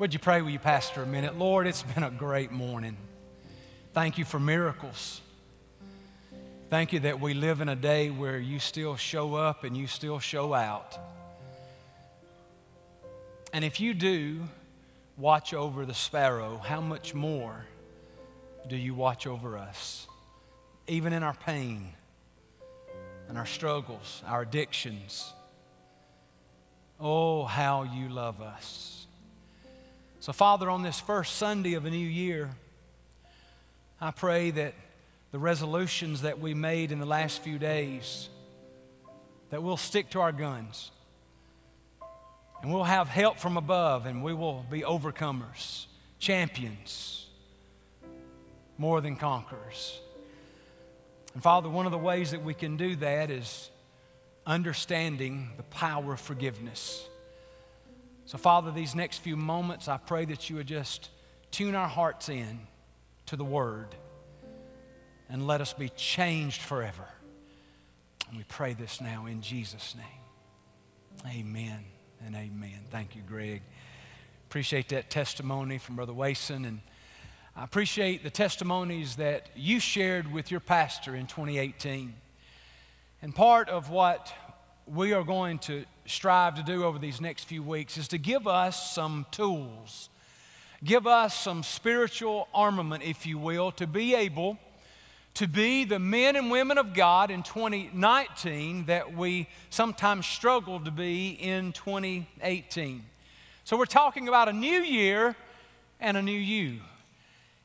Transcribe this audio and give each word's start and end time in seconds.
Would 0.00 0.14
you 0.14 0.18
pray 0.18 0.40
with 0.40 0.54
you, 0.54 0.58
Pastor, 0.58 1.02
a 1.02 1.06
minute? 1.06 1.38
Lord, 1.38 1.66
it's 1.66 1.82
been 1.82 2.04
a 2.04 2.10
great 2.10 2.50
morning. 2.50 2.96
Thank 3.92 4.16
you 4.16 4.24
for 4.24 4.40
miracles. 4.40 5.20
Thank 6.70 6.94
you 6.94 7.00
that 7.00 7.20
we 7.20 7.34
live 7.34 7.60
in 7.60 7.68
a 7.68 7.76
day 7.76 8.08
where 8.08 8.38
you 8.38 8.60
still 8.60 8.96
show 8.96 9.34
up 9.34 9.62
and 9.62 9.76
you 9.76 9.86
still 9.86 10.18
show 10.18 10.54
out. 10.54 10.98
And 13.52 13.62
if 13.62 13.78
you 13.78 13.92
do 13.92 14.48
watch 15.18 15.52
over 15.52 15.84
the 15.84 15.92
sparrow, 15.92 16.56
how 16.56 16.80
much 16.80 17.12
more 17.12 17.66
do 18.70 18.76
you 18.76 18.94
watch 18.94 19.26
over 19.26 19.58
us? 19.58 20.06
Even 20.88 21.12
in 21.12 21.22
our 21.22 21.34
pain 21.34 21.92
and 23.28 23.36
our 23.36 23.44
struggles, 23.44 24.22
our 24.26 24.40
addictions. 24.40 25.30
Oh, 26.98 27.44
how 27.44 27.82
you 27.82 28.08
love 28.08 28.40
us. 28.40 28.99
So, 30.20 30.34
Father, 30.34 30.68
on 30.68 30.82
this 30.82 31.00
first 31.00 31.36
Sunday 31.36 31.72
of 31.72 31.86
a 31.86 31.90
new 31.90 31.96
year, 31.96 32.50
I 33.98 34.10
pray 34.10 34.50
that 34.50 34.74
the 35.32 35.38
resolutions 35.38 36.20
that 36.22 36.38
we 36.38 36.52
made 36.52 36.92
in 36.92 37.00
the 37.00 37.06
last 37.06 37.40
few 37.40 37.58
days, 37.58 38.28
that 39.48 39.62
we'll 39.62 39.78
stick 39.78 40.10
to 40.10 40.20
our 40.20 40.32
guns 40.32 40.90
and 42.60 42.70
we'll 42.70 42.84
have 42.84 43.08
help 43.08 43.38
from 43.38 43.56
above 43.56 44.04
and 44.04 44.22
we 44.22 44.34
will 44.34 44.66
be 44.70 44.82
overcomers, 44.82 45.86
champions, 46.18 47.26
more 48.76 49.00
than 49.00 49.16
conquerors. 49.16 50.00
And 51.32 51.42
Father, 51.42 51.70
one 51.70 51.86
of 51.86 51.92
the 51.92 51.98
ways 51.98 52.32
that 52.32 52.44
we 52.44 52.52
can 52.52 52.76
do 52.76 52.94
that 52.96 53.30
is 53.30 53.70
understanding 54.44 55.52
the 55.56 55.62
power 55.62 56.12
of 56.12 56.20
forgiveness. 56.20 57.08
So, 58.30 58.38
Father, 58.38 58.70
these 58.70 58.94
next 58.94 59.18
few 59.18 59.34
moments, 59.34 59.88
I 59.88 59.96
pray 59.96 60.24
that 60.26 60.48
you 60.48 60.54
would 60.54 60.68
just 60.68 61.10
tune 61.50 61.74
our 61.74 61.88
hearts 61.88 62.28
in 62.28 62.60
to 63.26 63.34
the 63.34 63.42
Word 63.42 63.88
and 65.28 65.48
let 65.48 65.60
us 65.60 65.72
be 65.72 65.88
changed 65.88 66.62
forever. 66.62 67.08
And 68.28 68.38
we 68.38 68.44
pray 68.44 68.72
this 68.74 69.00
now 69.00 69.26
in 69.26 69.42
Jesus' 69.42 69.96
name. 69.96 71.34
Amen 71.40 71.82
and 72.24 72.36
amen. 72.36 72.78
Thank 72.92 73.16
you, 73.16 73.22
Greg. 73.26 73.62
Appreciate 74.48 74.90
that 74.90 75.10
testimony 75.10 75.78
from 75.78 75.96
Brother 75.96 76.12
Wason, 76.12 76.64
and 76.64 76.82
I 77.56 77.64
appreciate 77.64 78.22
the 78.22 78.30
testimonies 78.30 79.16
that 79.16 79.48
you 79.56 79.80
shared 79.80 80.32
with 80.32 80.52
your 80.52 80.60
pastor 80.60 81.16
in 81.16 81.26
2018. 81.26 82.14
And 83.22 83.34
part 83.34 83.68
of 83.68 83.90
what 83.90 84.32
we 84.86 85.14
are 85.14 85.24
going 85.24 85.58
to 85.58 85.84
strive 86.10 86.56
to 86.56 86.62
do 86.62 86.84
over 86.84 86.98
these 86.98 87.20
next 87.20 87.44
few 87.44 87.62
weeks 87.62 87.96
is 87.96 88.08
to 88.08 88.18
give 88.18 88.46
us 88.46 88.92
some 88.92 89.26
tools, 89.30 90.08
give 90.84 91.06
us 91.06 91.34
some 91.34 91.62
spiritual 91.62 92.48
armament, 92.52 93.02
if 93.04 93.26
you 93.26 93.38
will, 93.38 93.70
to 93.72 93.86
be 93.86 94.14
able 94.14 94.58
to 95.34 95.46
be 95.46 95.84
the 95.84 95.98
men 95.98 96.36
and 96.36 96.50
women 96.50 96.76
of 96.76 96.92
God 96.92 97.30
in 97.30 97.42
2019 97.42 98.86
that 98.86 99.16
we 99.16 99.48
sometimes 99.70 100.26
struggled 100.26 100.84
to 100.84 100.90
be 100.90 101.30
in 101.30 101.72
2018. 101.72 103.04
So 103.64 103.76
we're 103.76 103.86
talking 103.86 104.28
about 104.28 104.48
a 104.48 104.52
new 104.52 104.80
year 104.80 105.36
and 106.00 106.16
a 106.16 106.22
new 106.22 106.32
you. 106.32 106.80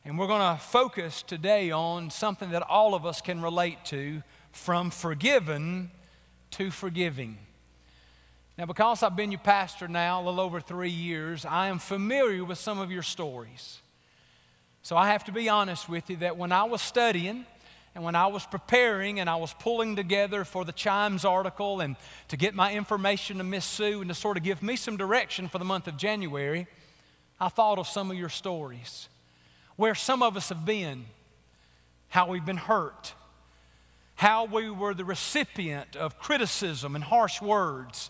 And 0.06 0.20
we're 0.20 0.28
going 0.28 0.56
to 0.56 0.62
focus 0.62 1.24
today 1.24 1.72
on 1.72 2.12
something 2.12 2.52
that 2.52 2.62
all 2.62 2.94
of 2.94 3.06
us 3.08 3.22
can 3.22 3.42
relate 3.42 3.84
to 3.86 4.22
from 4.52 4.92
forgiven 4.92 5.90
to 6.52 6.70
forgiving. 6.70 7.40
Now, 8.58 8.66
because 8.66 9.04
I've 9.04 9.18
been 9.18 9.32
your 9.32 9.40
pastor 9.40 9.88
now 9.88 10.22
a 10.22 10.24
little 10.24 10.40
over 10.40 10.62
three 10.62 10.90
years, 10.90 11.46
I 11.46 11.68
am 11.68 11.78
familiar 11.78 12.46
with 12.46 12.58
some 12.58 12.80
of 12.80 12.90
your 12.90 13.04
stories. 13.04 13.82
So 14.82 14.96
I 14.96 15.08
have 15.08 15.26
to 15.26 15.34
be 15.34 15.50
honest 15.50 15.90
with 15.90 16.10
you 16.10 16.18
that 16.18 16.38
when 16.38 16.54
I 16.54 16.64
was 16.64 16.82
studying 16.82 17.46
and 17.96 18.04
when 18.04 18.16
I 18.16 18.28
was 18.28 18.46
preparing 18.46 19.20
and 19.20 19.30
I 19.30 19.36
was 19.36 19.54
pulling 19.54 19.98
together 19.98 20.46
for 20.46 20.64
the 20.64 20.72
Chimes 20.72 21.26
article 21.26 21.82
and 21.82 21.98
to 22.30 22.38
get 22.38 22.56
my 22.56 22.74
information 22.74 23.40
to 23.40 23.44
Miss 23.44 23.66
Sue 23.66 24.00
and 24.00 24.10
to 24.10 24.16
sort 24.16 24.38
of 24.38 24.44
give 24.44 24.64
me 24.64 24.78
some 24.78 24.96
direction 24.96 25.50
for 25.50 25.58
the 25.58 25.66
month 25.66 25.88
of 25.88 25.98
January, 25.98 26.68
I 27.40 27.50
thought 27.50 27.78
of 27.78 27.88
some 27.88 28.10
of 28.10 28.18
your 28.18 28.30
stories 28.30 29.10
where 29.76 29.96
some 29.96 30.24
of 30.24 30.38
us 30.38 30.48
have 30.48 30.66
been, 30.66 31.06
how 32.08 32.28
we've 32.28 32.46
been 32.46 32.56
hurt, 32.56 33.14
how 34.16 34.46
we 34.46 34.70
were 34.70 34.94
the 34.94 35.04
recipient 35.04 35.98
of 35.98 36.18
criticism 36.20 36.96
and 36.96 37.04
harsh 37.04 37.42
words, 37.42 38.10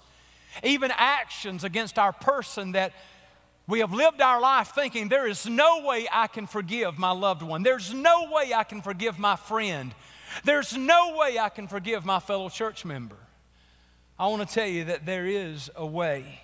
even 0.64 0.92
actions 0.96 1.64
against 1.64 1.98
our 2.00 2.14
person 2.14 2.74
that 2.74 2.94
we 3.68 3.80
have 3.80 3.94
lived 3.94 4.22
our 4.22 4.40
life 4.40 4.70
thinking 4.76 5.10
there 5.10 5.28
is 5.28 5.48
no 5.48 5.86
way 5.86 6.08
I 6.12 6.28
can 6.28 6.46
forgive 6.46 7.00
my 7.00 7.12
loved 7.12 7.42
one. 7.42 7.64
There's 7.64 7.94
no 7.94 8.30
way 8.32 8.54
I 8.54 8.64
can 8.64 8.82
forgive 8.82 9.18
my 9.18 9.36
friend. 9.36 9.94
There's 10.44 10.78
no 10.78 11.16
way 11.18 11.40
I 11.40 11.50
can 11.50 11.68
forgive 11.68 12.06
my 12.06 12.20
fellow 12.20 12.50
church 12.50 12.86
member. 12.86 13.16
I 14.20 14.28
want 14.28 14.48
to 14.48 14.54
tell 14.54 14.68
you 14.68 14.86
that 14.86 15.06
there 15.06 15.26
is 15.26 15.70
a 15.76 15.86
way, 15.86 16.42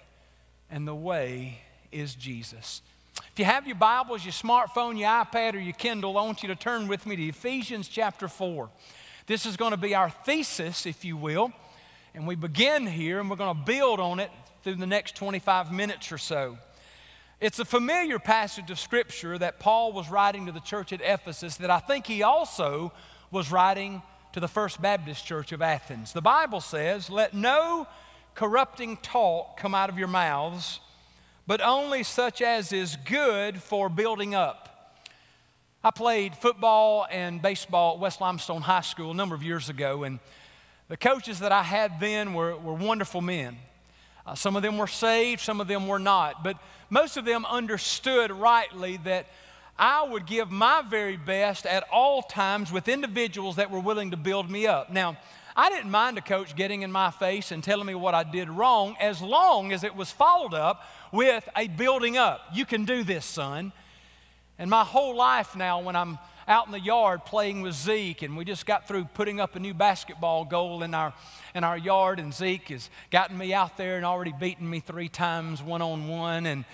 and 0.70 0.88
the 0.88 0.96
way 0.96 1.60
is 1.92 2.16
Jesus. 2.16 2.82
If 3.32 3.40
you 3.40 3.46
have 3.46 3.68
your 3.68 3.76
Bibles, 3.76 4.26
your 4.26 4.34
smartphone, 4.34 4.98
your 5.00 5.10
iPad, 5.10 5.54
or 5.54 5.60
your 5.60 5.74
Kindle, 5.74 6.18
I 6.18 6.26
want 6.26 6.44
you 6.44 6.50
to 6.50 6.56
turn 6.56 6.88
with 6.88 7.06
me 7.06 7.16
to 7.16 7.28
Ephesians 7.28 7.88
chapter 7.88 8.28
4. 8.28 8.70
This 9.28 9.46
is 9.46 9.56
going 9.56 9.72
to 9.72 9.78
be 9.78 9.96
our 9.96 10.10
thesis, 10.10 10.86
if 10.86 11.06
you 11.06 11.16
will. 11.16 11.54
And 12.14 12.28
we 12.28 12.36
begin 12.36 12.86
here 12.88 13.20
and 13.22 13.30
we're 13.30 13.38
going 13.38 13.56
to 13.56 13.64
build 13.64 14.02
on 14.02 14.20
it 14.20 14.30
through 14.64 14.76
the 14.76 14.86
next 14.86 15.16
25 15.16 15.72
minutes 15.72 16.12
or 16.12 16.18
so. 16.18 16.58
It's 17.40 17.60
a 17.60 17.66
familiar 17.66 18.20
passage 18.20 18.70
of 18.70 18.80
Scripture 18.80 19.38
that 19.38 19.60
Paul 19.60 19.94
was 19.94 20.10
writing 20.10 20.46
to 20.48 20.52
the 20.52 20.60
church 20.60 20.92
at 20.92 21.00
Ephesus 21.02 21.56
that 21.58 21.70
I 21.70 21.80
think 21.80 22.06
he 22.06 22.22
also 22.22 22.92
was 23.32 23.50
writing 23.50 24.02
to 24.34 24.42
the 24.42 24.48
First 24.50 24.82
Baptist 24.82 25.26
Church 25.26 25.54
of 25.54 25.62
Athens. 25.62 26.12
The 26.12 26.22
Bible 26.22 26.60
says, 26.60 27.10
Let 27.10 27.34
no 27.34 27.88
corrupting 28.36 28.98
talk 28.98 29.58
come 29.58 29.74
out 29.74 29.90
of 29.90 29.98
your 29.98 30.10
mouths, 30.10 30.82
but 31.48 31.62
only 31.62 32.04
such 32.04 32.42
as 32.42 32.74
is 32.74 32.98
good 33.06 33.62
for 33.62 33.88
building 33.88 34.36
up 34.36 34.72
I 35.84 35.90
played 35.90 36.36
football 36.36 37.08
and 37.10 37.42
baseball 37.42 37.96
at 37.96 38.00
West 38.00 38.22
Limestone 38.22 38.62
High 38.62 38.82
School 38.82 39.10
a 39.10 39.14
number 39.16 39.34
of 39.34 39.42
years 39.42 39.68
ago, 39.68 40.04
and 40.04 40.20
the 40.92 40.98
coaches 40.98 41.40
that 41.40 41.54
I 41.54 41.64
had 41.64 42.02
then 42.02 42.34
were, 42.34 42.58
were 42.58 42.74
wonderful 42.74 43.22
men. 43.22 43.56
Uh, 44.26 44.36
some 44.36 44.58
of 44.58 44.62
them 44.62 44.78
were 44.78 44.88
saved, 44.88 45.40
some 45.40 45.62
of 45.62 45.70
them 45.70 45.88
were 45.88 46.00
not, 46.00 46.44
but 46.44 46.58
most 46.90 47.16
of 47.16 47.24
them 47.24 47.46
understood 47.46 48.30
rightly 48.30 48.98
that 49.06 49.28
I 49.80 50.04
would 50.04 50.26
give 50.26 50.52
my 50.52 50.82
very 50.82 51.16
best 51.16 51.66
at 51.66 51.86
all 51.94 52.22
times 52.22 52.74
with 52.74 52.90
individuals 52.90 53.56
that 53.56 53.72
were 53.72 53.80
willing 53.80 54.12
to 54.12 54.18
build 54.18 54.50
me 54.50 54.68
up. 54.68 54.92
Now, 54.92 55.16
I 55.56 55.70
didn't 55.70 55.92
mind 55.92 56.18
a 56.18 56.22
coach 56.22 56.58
getting 56.58 56.82
in 56.82 56.92
my 56.92 57.10
face 57.10 57.54
and 57.54 57.64
telling 57.64 57.88
me 57.88 57.96
what 57.96 58.14
I 58.14 58.24
did 58.24 58.50
wrong 58.50 58.98
as 59.00 59.22
long 59.22 59.72
as 59.72 59.86
it 59.86 59.96
was 59.96 60.12
followed 60.12 60.54
up 60.54 60.84
with 61.14 61.48
a 61.56 61.70
building 61.70 62.18
up. 62.18 62.42
You 62.54 62.66
can 62.66 62.84
do 62.84 63.06
this, 63.06 63.24
son. 63.24 63.72
And 64.60 64.70
my 64.70 64.84
whole 64.84 65.16
life 65.16 65.56
now, 65.56 65.80
when 65.80 65.96
I'm 65.96 66.20
out 66.52 66.66
in 66.66 66.74
the 66.74 66.80
yard 66.82 67.24
playing 67.24 67.62
with 67.62 67.74
Zeke, 67.74 68.24
and 68.24 68.36
we 68.36 68.44
just 68.44 68.66
got 68.66 68.86
through 68.86 69.06
putting 69.06 69.40
up 69.40 69.56
a 69.56 69.60
new 69.60 69.74
basketball 69.74 70.44
goal 70.44 70.84
in 70.84 70.94
our, 70.94 71.14
in 71.56 71.64
our 71.64 71.78
yard, 71.78 72.20
and 72.20 72.34
Zeke 72.34 72.68
has 72.68 72.90
gotten 73.10 73.38
me 73.38 73.54
out 73.54 73.78
there 73.78 73.96
and 73.96 74.06
already 74.06 74.34
beaten 74.38 74.70
me 74.70 74.82
three 74.82 75.08
times 75.08 75.64
one 75.64 75.82
on 75.82 76.10
one, 76.10 76.46
and 76.46 76.66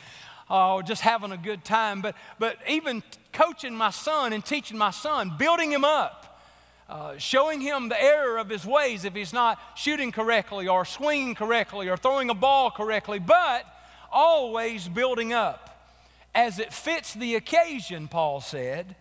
oh, 0.50 0.82
just 0.82 1.04
having 1.04 1.32
a 1.32 1.38
good 1.38 1.64
time. 1.64 2.02
But, 2.02 2.16
but 2.40 2.58
even 2.68 3.04
coaching 3.32 3.76
my 3.76 3.92
son 3.92 4.34
and 4.34 4.44
teaching 4.44 4.80
my 4.80 4.90
son, 4.90 5.34
building 5.38 5.72
him 5.72 5.86
up, 5.86 6.42
uh, 6.90 7.18
showing 7.20 7.62
him 7.62 7.88
the 7.88 8.02
error 8.02 8.40
of 8.40 8.50
his 8.50 8.66
ways 8.66 9.06
if 9.06 9.14
he's 9.14 9.32
not 9.32 9.60
shooting 9.76 10.12
correctly 10.12 10.68
or 10.68 10.86
swinging 10.86 11.36
correctly 11.36 11.88
or 11.88 11.98
throwing 11.98 12.32
a 12.32 12.34
ball 12.34 12.72
correctly, 12.72 13.20
but 13.20 13.64
always 14.12 14.88
building 14.88 15.34
up 15.34 15.94
as 16.34 16.58
it 16.58 16.74
fits 16.74 17.14
the 17.14 17.36
occasion, 17.36 18.08
Paul 18.08 18.42
said, 18.42 18.96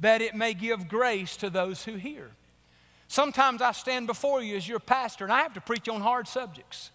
that 0.00 0.22
it 0.22 0.34
may 0.34 0.54
give 0.54 0.88
grace 0.88 1.36
to 1.38 1.50
those 1.50 1.84
who 1.84 1.94
hear. 1.94 2.30
Sometimes 3.08 3.62
I 3.62 3.72
stand 3.72 4.06
before 4.06 4.42
you 4.42 4.56
as 4.56 4.68
your 4.68 4.78
pastor 4.78 5.24
and 5.24 5.32
I 5.32 5.40
have 5.40 5.54
to 5.54 5.60
preach 5.60 5.88
on 5.88 6.00
hard 6.00 6.28
subjects. 6.28 6.90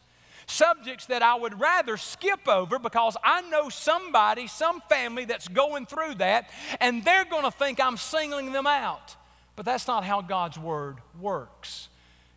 Subjects 0.46 1.06
that 1.08 1.24
I 1.24 1.36
would 1.36 1.60
rather 1.60 1.98
skip 1.98 2.48
over 2.48 2.78
because 2.78 3.18
I 3.24 3.42
know 3.50 3.70
somebody, 3.70 4.48
some 4.48 4.82
family 4.90 5.26
that's 5.26 5.48
going 5.48 5.86
through 5.86 6.16
that, 6.16 6.50
and 6.82 7.04
they're 7.04 7.26
going 7.26 7.44
to 7.44 7.52
think 7.52 7.80
I'm 7.80 7.98
singling 7.98 8.52
them 8.52 8.68
out. 8.68 9.16
But 9.56 9.66
that's 9.66 9.88
not 9.88 10.04
how 10.04 10.22
God's 10.22 10.60
Word 10.60 10.98
works. 11.20 11.88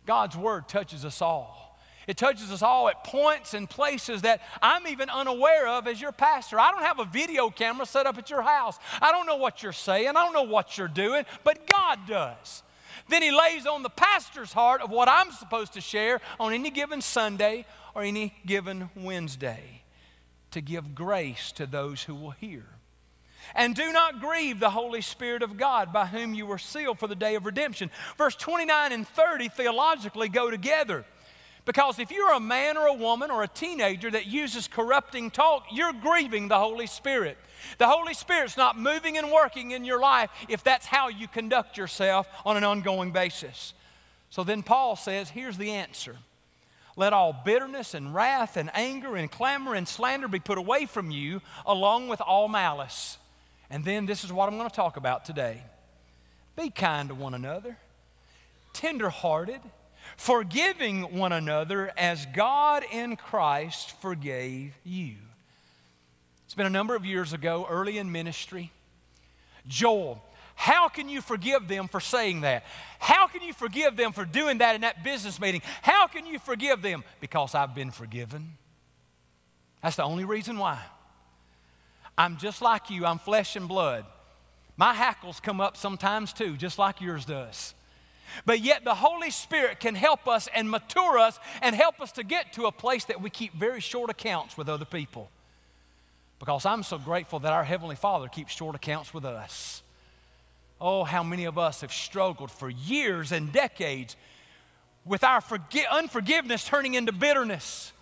God's 0.05 0.37
Word 0.37 0.69
touches 0.69 1.03
us 1.03 1.21
all. 1.21 1.66
It 2.07 2.15
touches 2.15 2.51
us 2.51 2.61
all 2.61 2.87
at 2.87 3.03
points 3.03 3.53
and 3.53 3.69
places 3.69 4.21
that 4.21 4.41
I'm 4.61 4.87
even 4.87 5.09
unaware 5.09 5.67
of 5.67 5.87
as 5.87 5.99
your 6.01 6.13
pastor. 6.13 6.57
I 6.57 6.71
don't 6.71 6.83
have 6.83 6.99
a 6.99 7.05
video 7.05 7.49
camera 7.49 7.85
set 7.85 8.05
up 8.05 8.17
at 8.17 8.29
your 8.29 8.41
house. 8.41 8.79
I 9.01 9.11
don't 9.11 9.27
know 9.27 9.35
what 9.35 9.61
you're 9.61 9.73
saying. 9.73 10.07
I 10.07 10.13
don't 10.13 10.33
know 10.33 10.43
what 10.43 10.77
you're 10.77 10.87
doing, 10.87 11.25
but 11.43 11.69
God 11.69 11.99
does. 12.07 12.63
Then 13.09 13.21
He 13.21 13.31
lays 13.31 13.67
on 13.67 13.83
the 13.83 13.89
pastor's 13.89 14.53
heart 14.53 14.81
of 14.81 14.89
what 14.89 15.09
I'm 15.09 15.31
supposed 15.31 15.73
to 15.73 15.81
share 15.81 16.21
on 16.39 16.53
any 16.53 16.69
given 16.69 17.01
Sunday 17.01 17.65
or 17.93 18.03
any 18.03 18.33
given 18.45 18.89
Wednesday 18.95 19.83
to 20.51 20.61
give 20.61 20.95
grace 20.95 21.51
to 21.53 21.65
those 21.65 22.03
who 22.03 22.15
will 22.15 22.31
hear. 22.31 22.65
And 23.53 23.75
do 23.75 23.91
not 23.91 24.19
grieve 24.19 24.59
the 24.59 24.69
Holy 24.69 25.01
Spirit 25.01 25.41
of 25.41 25.57
God, 25.57 25.93
by 25.93 26.05
whom 26.05 26.33
you 26.33 26.45
were 26.45 26.57
sealed 26.57 26.99
for 26.99 27.07
the 27.07 27.15
day 27.15 27.35
of 27.35 27.45
redemption. 27.45 27.91
Verse 28.17 28.35
29 28.35 28.91
and 28.91 29.07
30 29.07 29.49
theologically 29.49 30.29
go 30.29 30.49
together. 30.51 31.05
Because 31.67 31.99
if 31.99 32.11
you're 32.11 32.31
a 32.31 32.39
man 32.39 32.77
or 32.77 32.87
a 32.87 32.93
woman 32.93 33.29
or 33.29 33.43
a 33.43 33.47
teenager 33.47 34.09
that 34.09 34.25
uses 34.25 34.69
corrupting 34.69 35.31
talk, 35.31 35.65
you're 35.69 35.91
grieving 35.91 36.47
the 36.47 36.57
Holy 36.57 36.87
Spirit. 36.87 37.37
The 37.77 37.87
Holy 37.87 38.13
Spirit's 38.13 38.55
not 38.55 38.79
moving 38.79 39.17
and 39.17 39.29
working 39.29 39.71
in 39.71 39.83
your 39.83 39.99
life 39.99 40.29
if 40.47 40.63
that's 40.63 40.85
how 40.85 41.09
you 41.09 41.27
conduct 41.27 41.77
yourself 41.77 42.25
on 42.45 42.55
an 42.55 42.63
ongoing 42.63 43.11
basis. 43.11 43.73
So 44.29 44.45
then 44.45 44.63
Paul 44.63 44.95
says, 44.95 45.29
here's 45.29 45.57
the 45.57 45.71
answer. 45.71 46.15
Let 46.95 47.11
all 47.11 47.33
bitterness 47.33 47.93
and 47.93 48.15
wrath 48.15 48.55
and 48.55 48.71
anger 48.73 49.17
and 49.17 49.29
clamor 49.29 49.75
and 49.75 49.85
slander 49.85 50.29
be 50.29 50.39
put 50.39 50.57
away 50.57 50.85
from 50.85 51.11
you, 51.11 51.41
along 51.65 52.07
with 52.07 52.21
all 52.21 52.47
malice. 52.47 53.17
And 53.69 53.83
then 53.83 54.05
this 54.05 54.23
is 54.23 54.31
what 54.31 54.47
I'm 54.47 54.57
going 54.57 54.69
to 54.69 54.75
talk 54.75 54.95
about 54.95 55.25
today. 55.25 55.61
Be 56.55 56.69
kind 56.69 57.09
to 57.09 57.15
one 57.15 57.33
another, 57.33 57.77
tenderhearted 58.71 59.59
forgiving 60.17 61.17
one 61.17 61.31
another 61.31 61.91
as 61.97 62.25
God 62.27 62.83
in 62.91 63.15
Christ 63.15 63.91
forgave 64.01 64.73
you. 64.83 65.15
It's 66.45 66.55
been 66.55 66.65
a 66.65 66.71
number 66.71 66.95
of 66.95 67.05
years 67.05 67.33
ago, 67.33 67.65
early 67.69 67.97
in 67.97 68.11
ministry. 68.11 68.71
Joel, 69.67 70.23
how 70.55 70.87
can 70.87 71.07
you 71.07 71.21
forgive 71.21 71.67
them 71.67 71.87
for 71.87 71.99
saying 71.99 72.41
that? 72.41 72.65
How 72.99 73.27
can 73.27 73.43
you 73.43 73.53
forgive 73.53 73.95
them 73.95 74.11
for 74.11 74.25
doing 74.25 74.57
that 74.57 74.73
in 74.73 74.81
that 74.81 75.03
business 75.03 75.39
meeting? 75.39 75.61
How 75.83 76.07
can 76.07 76.25
you 76.25 76.39
forgive 76.39 76.81
them? 76.81 77.03
Because 77.21 77.53
I've 77.53 77.75
been 77.75 77.91
forgiven. 77.91 78.57
That's 79.83 79.97
the 79.97 80.03
only 80.03 80.25
reason 80.25 80.57
why. 80.57 80.81
I'm 82.17 82.37
just 82.37 82.61
like 82.61 82.89
you, 82.89 83.05
I'm 83.05 83.19
flesh 83.19 83.55
and 83.55 83.67
blood. 83.67 84.05
My 84.77 84.93
hackles 84.93 85.39
come 85.39 85.61
up 85.61 85.77
sometimes 85.77 86.33
too, 86.33 86.57
just 86.57 86.79
like 86.79 87.01
yours 87.01 87.25
does. 87.25 87.75
But 88.45 88.61
yet, 88.61 88.83
the 88.83 88.95
Holy 88.95 89.31
Spirit 89.31 89.79
can 89.79 89.95
help 89.95 90.27
us 90.27 90.47
and 90.53 90.69
mature 90.69 91.17
us 91.17 91.39
and 91.61 91.75
help 91.75 92.01
us 92.01 92.11
to 92.13 92.23
get 92.23 92.53
to 92.53 92.65
a 92.65 92.71
place 92.71 93.05
that 93.05 93.21
we 93.21 93.29
keep 93.29 93.53
very 93.53 93.79
short 93.79 94.09
accounts 94.09 94.57
with 94.57 94.69
other 94.69 94.85
people. 94.85 95.29
Because 96.39 96.65
I'm 96.65 96.83
so 96.83 96.97
grateful 96.97 97.39
that 97.39 97.53
our 97.53 97.63
Heavenly 97.63 97.95
Father 97.95 98.27
keeps 98.27 98.53
short 98.53 98.75
accounts 98.75 99.13
with 99.13 99.25
us. 99.25 99.81
Oh, 100.79 101.03
how 101.03 101.23
many 101.23 101.45
of 101.45 101.57
us 101.57 101.81
have 101.81 101.91
struggled 101.91 102.51
for 102.51 102.69
years 102.69 103.31
and 103.31 103.51
decades 103.51 104.15
with 105.07 105.23
our 105.23 105.41
forgi- 105.41 105.89
unforgiveness 105.89 106.65
turning 106.65 106.93
into 106.93 107.11
bitterness. 107.11 107.93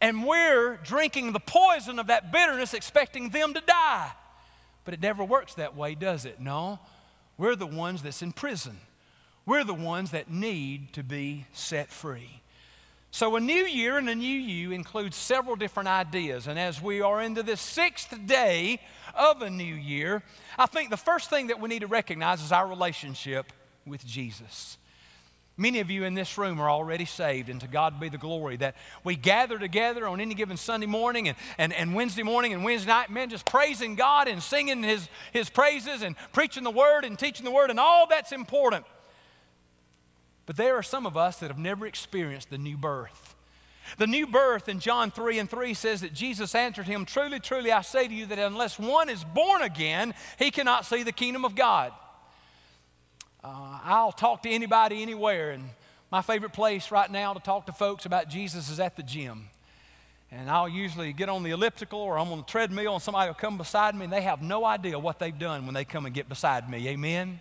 And 0.00 0.26
we're 0.26 0.76
drinking 0.76 1.32
the 1.32 1.40
poison 1.40 1.98
of 1.98 2.08
that 2.08 2.32
bitterness, 2.32 2.74
expecting 2.74 3.30
them 3.30 3.54
to 3.54 3.60
die. 3.60 4.12
But 4.84 4.94
it 4.94 5.00
never 5.00 5.24
works 5.24 5.54
that 5.54 5.74
way, 5.74 5.94
does 5.94 6.24
it? 6.24 6.38
No. 6.38 6.78
We're 7.38 7.56
the 7.56 7.66
ones 7.66 8.02
that's 8.02 8.22
in 8.22 8.32
prison. 8.32 8.78
We're 9.46 9.64
the 9.64 9.74
ones 9.74 10.10
that 10.10 10.28
need 10.28 10.92
to 10.94 11.04
be 11.04 11.46
set 11.52 11.90
free. 11.90 12.42
So, 13.12 13.36
a 13.36 13.40
new 13.40 13.64
year 13.64 13.96
and 13.96 14.10
a 14.10 14.14
new 14.14 14.26
you 14.26 14.72
includes 14.72 15.16
several 15.16 15.56
different 15.56 15.88
ideas. 15.88 16.48
And 16.48 16.58
as 16.58 16.82
we 16.82 17.00
are 17.00 17.22
into 17.22 17.42
the 17.42 17.56
sixth 17.56 18.14
day 18.26 18.80
of 19.14 19.40
a 19.40 19.48
new 19.48 19.74
year, 19.74 20.22
I 20.58 20.66
think 20.66 20.90
the 20.90 20.98
first 20.98 21.30
thing 21.30 21.46
that 21.46 21.60
we 21.60 21.68
need 21.68 21.78
to 21.78 21.86
recognize 21.86 22.42
is 22.42 22.52
our 22.52 22.66
relationship 22.66 23.52
with 23.86 24.04
Jesus. 24.04 24.76
Many 25.56 25.80
of 25.80 25.90
you 25.90 26.04
in 26.04 26.12
this 26.12 26.36
room 26.36 26.60
are 26.60 26.68
already 26.68 27.06
saved, 27.06 27.48
and 27.48 27.58
to 27.62 27.68
God 27.68 27.98
be 27.98 28.10
the 28.10 28.18
glory 28.18 28.58
that 28.58 28.76
we 29.02 29.16
gather 29.16 29.58
together 29.58 30.06
on 30.06 30.20
any 30.20 30.34
given 30.34 30.58
Sunday 30.58 30.86
morning 30.86 31.28
and, 31.28 31.38
and, 31.56 31.72
and 31.72 31.94
Wednesday 31.94 32.22
morning 32.22 32.52
and 32.52 32.62
Wednesday 32.62 32.90
night, 32.90 33.08
men 33.08 33.30
just 33.30 33.46
praising 33.46 33.94
God 33.94 34.28
and 34.28 34.42
singing 34.42 34.82
his, 34.82 35.08
his 35.32 35.48
praises 35.48 36.02
and 36.02 36.16
preaching 36.34 36.64
the 36.64 36.70
Word 36.70 37.06
and 37.06 37.18
teaching 37.18 37.46
the 37.46 37.50
Word, 37.50 37.70
and 37.70 37.80
all 37.80 38.06
that's 38.06 38.32
important. 38.32 38.84
But 40.46 40.56
there 40.56 40.76
are 40.76 40.82
some 40.82 41.06
of 41.06 41.16
us 41.16 41.38
that 41.38 41.48
have 41.48 41.58
never 41.58 41.86
experienced 41.86 42.50
the 42.50 42.58
new 42.58 42.76
birth. 42.76 43.34
The 43.98 44.06
new 44.06 44.26
birth 44.26 44.68
in 44.68 44.80
John 44.80 45.10
3 45.10 45.38
and 45.38 45.50
3 45.50 45.74
says 45.74 46.00
that 46.00 46.12
Jesus 46.12 46.54
answered 46.54 46.86
him, 46.86 47.04
Truly, 47.04 47.40
truly, 47.40 47.70
I 47.70 47.82
say 47.82 48.08
to 48.08 48.14
you 48.14 48.26
that 48.26 48.38
unless 48.38 48.78
one 48.78 49.08
is 49.08 49.22
born 49.22 49.62
again, 49.62 50.14
he 50.38 50.50
cannot 50.50 50.86
see 50.86 51.02
the 51.02 51.12
kingdom 51.12 51.44
of 51.44 51.54
God. 51.54 51.92
Uh, 53.44 53.78
I'll 53.84 54.12
talk 54.12 54.42
to 54.42 54.50
anybody 54.50 55.02
anywhere, 55.02 55.52
and 55.52 55.62
my 56.10 56.20
favorite 56.20 56.52
place 56.52 56.90
right 56.90 57.10
now 57.10 57.32
to 57.32 57.40
talk 57.40 57.66
to 57.66 57.72
folks 57.72 58.06
about 58.06 58.28
Jesus 58.28 58.68
is 58.70 58.80
at 58.80 58.96
the 58.96 59.02
gym. 59.02 59.48
And 60.32 60.50
I'll 60.50 60.68
usually 60.68 61.12
get 61.12 61.28
on 61.28 61.44
the 61.44 61.50
elliptical 61.50 62.00
or 62.00 62.18
I'm 62.18 62.32
on 62.32 62.38
the 62.38 62.44
treadmill, 62.44 62.94
and 62.94 63.02
somebody 63.02 63.28
will 63.28 63.34
come 63.34 63.56
beside 63.56 63.94
me, 63.94 64.04
and 64.04 64.12
they 64.12 64.22
have 64.22 64.42
no 64.42 64.64
idea 64.64 64.98
what 64.98 65.20
they've 65.20 65.38
done 65.38 65.64
when 65.64 65.74
they 65.74 65.84
come 65.84 66.06
and 66.06 66.14
get 66.14 66.28
beside 66.28 66.68
me. 66.68 66.88
Amen? 66.88 67.40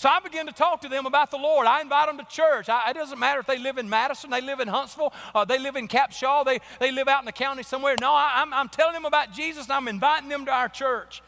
So 0.00 0.08
I 0.08 0.18
begin 0.18 0.46
to 0.46 0.52
talk 0.52 0.80
to 0.80 0.88
them 0.88 1.04
about 1.04 1.30
the 1.30 1.36
Lord. 1.36 1.66
I 1.66 1.82
invite 1.82 2.06
them 2.06 2.16
to 2.16 2.24
church. 2.24 2.70
I, 2.70 2.88
it 2.88 2.94
doesn't 2.94 3.18
matter 3.18 3.38
if 3.38 3.44
they 3.44 3.58
live 3.58 3.76
in 3.76 3.86
Madison, 3.86 4.30
they 4.30 4.40
live 4.40 4.58
in 4.58 4.66
Huntsville, 4.66 5.12
uh, 5.34 5.44
they 5.44 5.58
live 5.58 5.76
in 5.76 5.88
Capshaw, 5.88 6.42
they, 6.42 6.60
they 6.78 6.90
live 6.90 7.06
out 7.06 7.20
in 7.20 7.26
the 7.26 7.32
county 7.32 7.62
somewhere. 7.62 7.96
No, 8.00 8.10
I, 8.10 8.36
I'm, 8.36 8.54
I'm 8.54 8.70
telling 8.70 8.94
them 8.94 9.04
about 9.04 9.34
Jesus 9.34 9.64
and 9.64 9.74
I'm 9.74 9.88
inviting 9.88 10.30
them 10.30 10.46
to 10.46 10.50
our 10.50 10.70
church. 10.70 11.22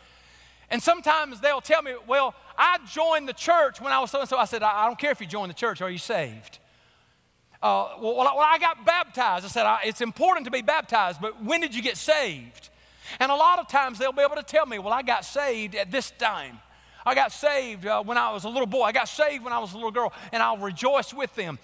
And 0.71 0.83
sometimes 0.83 1.39
they'll 1.39 1.61
tell 1.61 1.83
me, 1.83 1.93
well, 2.09 2.35
I 2.57 2.79
joined 2.91 3.29
the 3.29 3.35
church 3.35 3.79
when 3.79 3.93
I 3.93 3.99
was 3.99 4.11
so 4.11 4.21
and 4.21 4.29
so. 4.31 4.39
I 4.39 4.47
said, 4.47 4.63
I, 4.63 4.85
I 4.85 4.87
don't 4.87 4.99
care 4.99 5.11
if 5.11 5.21
you 5.21 5.27
joined 5.27 5.51
the 5.51 5.55
church, 5.55 5.83
are 5.83 5.91
you 5.91 5.99
saved? 5.99 6.59
Uh, 7.63 7.89
well, 8.01 8.15
well, 8.15 8.41
I 8.41 8.57
got 8.59 8.87
baptized. 8.87 9.45
I 9.45 9.49
said, 9.49 9.67
it's 9.85 10.01
important 10.01 10.47
to 10.47 10.51
be 10.51 10.63
baptized, 10.63 11.21
but 11.21 11.45
when 11.45 11.61
did 11.61 11.75
you 11.75 11.83
get 11.83 11.99
saved? 11.99 12.71
And 13.21 13.31
a 13.31 13.37
lot 13.37 13.59
of 13.59 13.69
times 13.69 13.99
they'll 13.99 14.13
be 14.13 14.23
able 14.23 14.37
to 14.37 14.43
tell 14.43 14.65
me, 14.65 14.79
well, 14.79 14.95
I 14.95 15.03
got 15.03 15.27
saved 15.27 15.75
at 15.75 15.91
this 15.91 16.11
time. 16.13 16.59
I 17.05 17.15
got 17.15 17.33
saved 17.33 17.87
uh, 17.87 18.03
when 18.03 18.17
I 18.17 18.33
was 18.33 18.45
a 18.45 18.49
little 18.49 18.67
boy. 18.67 18.83
I 18.83 18.93
got 18.93 19.09
saved 19.09 19.45
when 19.45 19.53
I 19.53 19.59
was 19.59 19.73
a 19.73 19.77
little 19.77 19.91
girl, 19.91 20.13
and 20.33 20.43
I'll 20.43 20.59
rejoice 20.59 21.13
with 21.13 21.35
them. 21.35 21.59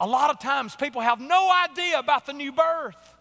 A 0.00 0.06
lot 0.06 0.30
of 0.30 0.38
times 0.38 0.74
people 0.74 1.00
have 1.00 1.20
no 1.20 1.50
idea 1.50 1.98
about 1.98 2.26
the 2.26 2.32
new 2.32 2.52
birth. 2.52 3.14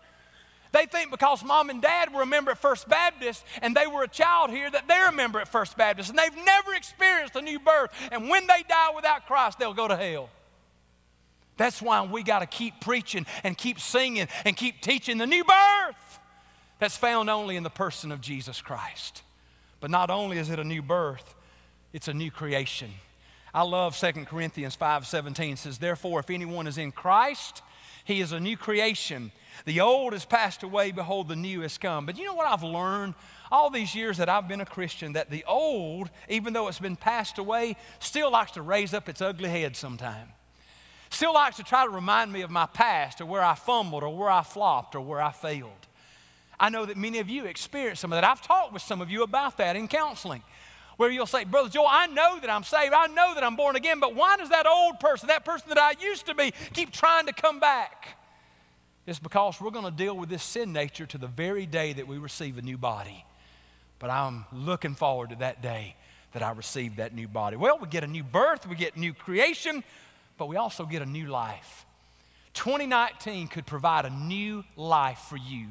They 0.72 0.86
think 0.86 1.12
because 1.12 1.44
mom 1.44 1.70
and 1.70 1.82
dad 1.82 2.14
were 2.14 2.22
a 2.22 2.26
member 2.26 2.52
at 2.52 2.58
First 2.58 2.88
Baptist 2.88 3.44
and 3.62 3.76
they 3.76 3.88
were 3.88 4.04
a 4.04 4.08
child 4.08 4.52
here 4.52 4.72
that 4.72 4.88
they're 4.88 5.10
a 5.10 5.12
member 5.12 5.40
at 5.40 5.50
First 5.50 5.78
Baptist 5.78 6.10
and 6.10 6.18
they've 6.18 6.46
never 6.46 6.74
experienced 6.74 7.36
a 7.36 7.42
new 7.42 7.60
birth. 7.60 7.92
And 8.12 8.30
when 8.30 8.48
they 8.48 8.64
die 8.68 8.92
without 8.96 9.28
Christ, 9.28 9.60
they'll 9.60 9.74
go 9.74 9.88
to 9.88 9.98
hell. 9.98 10.30
That's 11.58 11.82
why 11.82 12.02
we 12.04 12.24
got 12.24 12.40
to 12.40 12.46
keep 12.46 12.80
preaching 12.80 13.26
and 13.44 13.58
keep 13.58 13.80
singing 13.80 14.28
and 14.46 14.56
keep 14.56 14.82
teaching 14.82 15.18
the 15.18 15.28
new 15.28 15.44
birth 15.44 16.20
that's 16.80 16.98
found 16.98 17.30
only 17.30 17.58
in 17.58 17.64
the 17.64 17.70
person 17.70 18.12
of 18.12 18.22
Jesus 18.22 18.62
Christ. 18.62 19.24
But 19.82 19.92
not 19.92 20.10
only 20.10 20.38
is 20.38 20.50
it 20.50 20.58
a 20.58 20.64
new 20.64 20.82
birth, 20.82 21.36
it's 21.94 22.08
a 22.08 22.14
new 22.14 22.32
creation. 22.32 22.92
I 23.54 23.64
love 23.64 23.96
2 23.96 24.26
Corinthians 24.26 24.76
5:17 24.76 25.58
says 25.58 25.78
therefore 25.78 26.22
if 26.22 26.30
anyone 26.30 26.68
is 26.68 26.78
in 26.78 26.92
Christ 26.92 27.62
he 28.04 28.22
is 28.22 28.32
a 28.32 28.40
new 28.40 28.58
creation. 28.58 29.32
The 29.66 29.82
old 29.82 30.14
has 30.14 30.26
passed 30.26 30.64
away 30.64 30.92
behold 30.92 31.28
the 31.28 31.36
new 31.36 31.62
has 31.62 31.78
come. 31.78 32.06
But 32.06 32.18
you 32.18 32.26
know 32.26 32.34
what 32.34 32.48
I've 32.48 32.64
learned 32.64 33.14
all 33.52 33.70
these 33.70 33.94
years 33.94 34.18
that 34.18 34.30
I've 34.30 34.48
been 34.48 34.62
a 34.62 34.66
Christian 34.66 35.14
that 35.14 35.30
the 35.30 35.44
old 35.46 36.10
even 36.30 36.54
though 36.54 36.68
it's 36.68 36.80
been 36.80 36.96
passed 36.96 37.38
away 37.38 37.76
still 38.00 38.32
likes 38.32 38.52
to 38.52 38.62
raise 38.62 38.94
up 38.94 39.10
its 39.10 39.22
ugly 39.22 39.50
head 39.50 39.76
sometime. 39.76 40.30
Still 41.10 41.34
likes 41.34 41.58
to 41.58 41.64
try 41.64 41.84
to 41.84 41.90
remind 41.90 42.32
me 42.32 42.42
of 42.42 42.50
my 42.50 42.66
past 42.66 43.20
or 43.20 43.26
where 43.26 43.44
I 43.44 43.54
fumbled 43.54 44.02
or 44.02 44.16
where 44.16 44.30
I 44.30 44.44
flopped 44.44 44.96
or 44.96 45.02
where 45.02 45.22
I 45.22 45.32
failed. 45.32 45.88
I 46.58 46.70
know 46.70 46.86
that 46.86 46.96
many 46.96 47.20
of 47.20 47.28
you 47.28 47.46
experience 47.46 48.00
some 48.00 48.14
of 48.14 48.18
that. 48.18 48.24
I've 48.24 48.42
talked 48.42 48.72
with 48.72 48.82
some 48.82 49.02
of 49.02 49.10
you 49.10 49.24
about 49.24 49.58
that 49.58 49.76
in 49.76 49.88
counseling 49.90 50.44
where 51.02 51.10
you'll 51.10 51.26
say, 51.26 51.44
Brother 51.46 51.68
Joel, 51.68 51.88
I 51.90 52.06
know 52.06 52.38
that 52.42 52.50
I'm 52.52 52.62
saved. 52.62 52.94
I 52.94 53.08
know 53.08 53.34
that 53.34 53.44
I'm 53.44 53.56
born 53.56 53.76
again, 53.76 54.00
but 54.00 54.14
why 54.14 54.38
does 54.38 54.50
that 54.50 54.68
old 54.68 55.00
person, 55.00 55.30
that 55.30 55.44
person 55.44 55.70
that 55.70 55.80
I 55.80 55.96
used 56.00 56.28
to 56.28 56.36
be, 56.36 56.54
keep 56.74 56.92
trying 56.92 57.26
to 57.26 57.34
come 57.34 57.60
back? 57.60 58.20
It's 59.08 59.18
because 59.18 59.60
we're 59.60 59.72
going 59.72 59.86
to 59.86 59.90
deal 59.90 60.16
with 60.16 60.30
this 60.30 60.44
sin 60.44 60.72
nature 60.72 61.08
to 61.08 61.18
the 61.18 61.26
very 61.26 61.66
day 61.66 61.94
that 61.94 62.08
we 62.08 62.20
receive 62.20 62.60
a 62.60 62.62
new 62.62 62.78
body. 62.78 63.26
But 63.98 64.12
I'm 64.12 64.46
looking 64.54 64.94
forward 64.94 65.32
to 65.32 65.38
that 65.38 65.64
day 65.64 65.96
that 66.34 66.44
I 66.44 66.52
receive 66.52 66.98
that 66.98 67.16
new 67.16 67.28
body. 67.28 67.58
Well, 67.58 67.80
we 67.82 67.88
get 67.88 68.04
a 68.04 68.08
new 68.08 68.24
birth, 68.24 68.68
we 68.68 68.76
get 68.76 68.96
new 68.96 69.16
creation, 69.16 69.84
but 70.38 70.50
we 70.50 70.56
also 70.56 70.86
get 70.86 71.02
a 71.02 71.08
new 71.08 71.26
life. 71.26 71.88
2019 72.54 73.48
could 73.48 73.66
provide 73.66 74.06
a 74.06 74.12
new 74.12 74.64
life 74.76 75.26
for 75.28 75.38
you. 75.38 75.66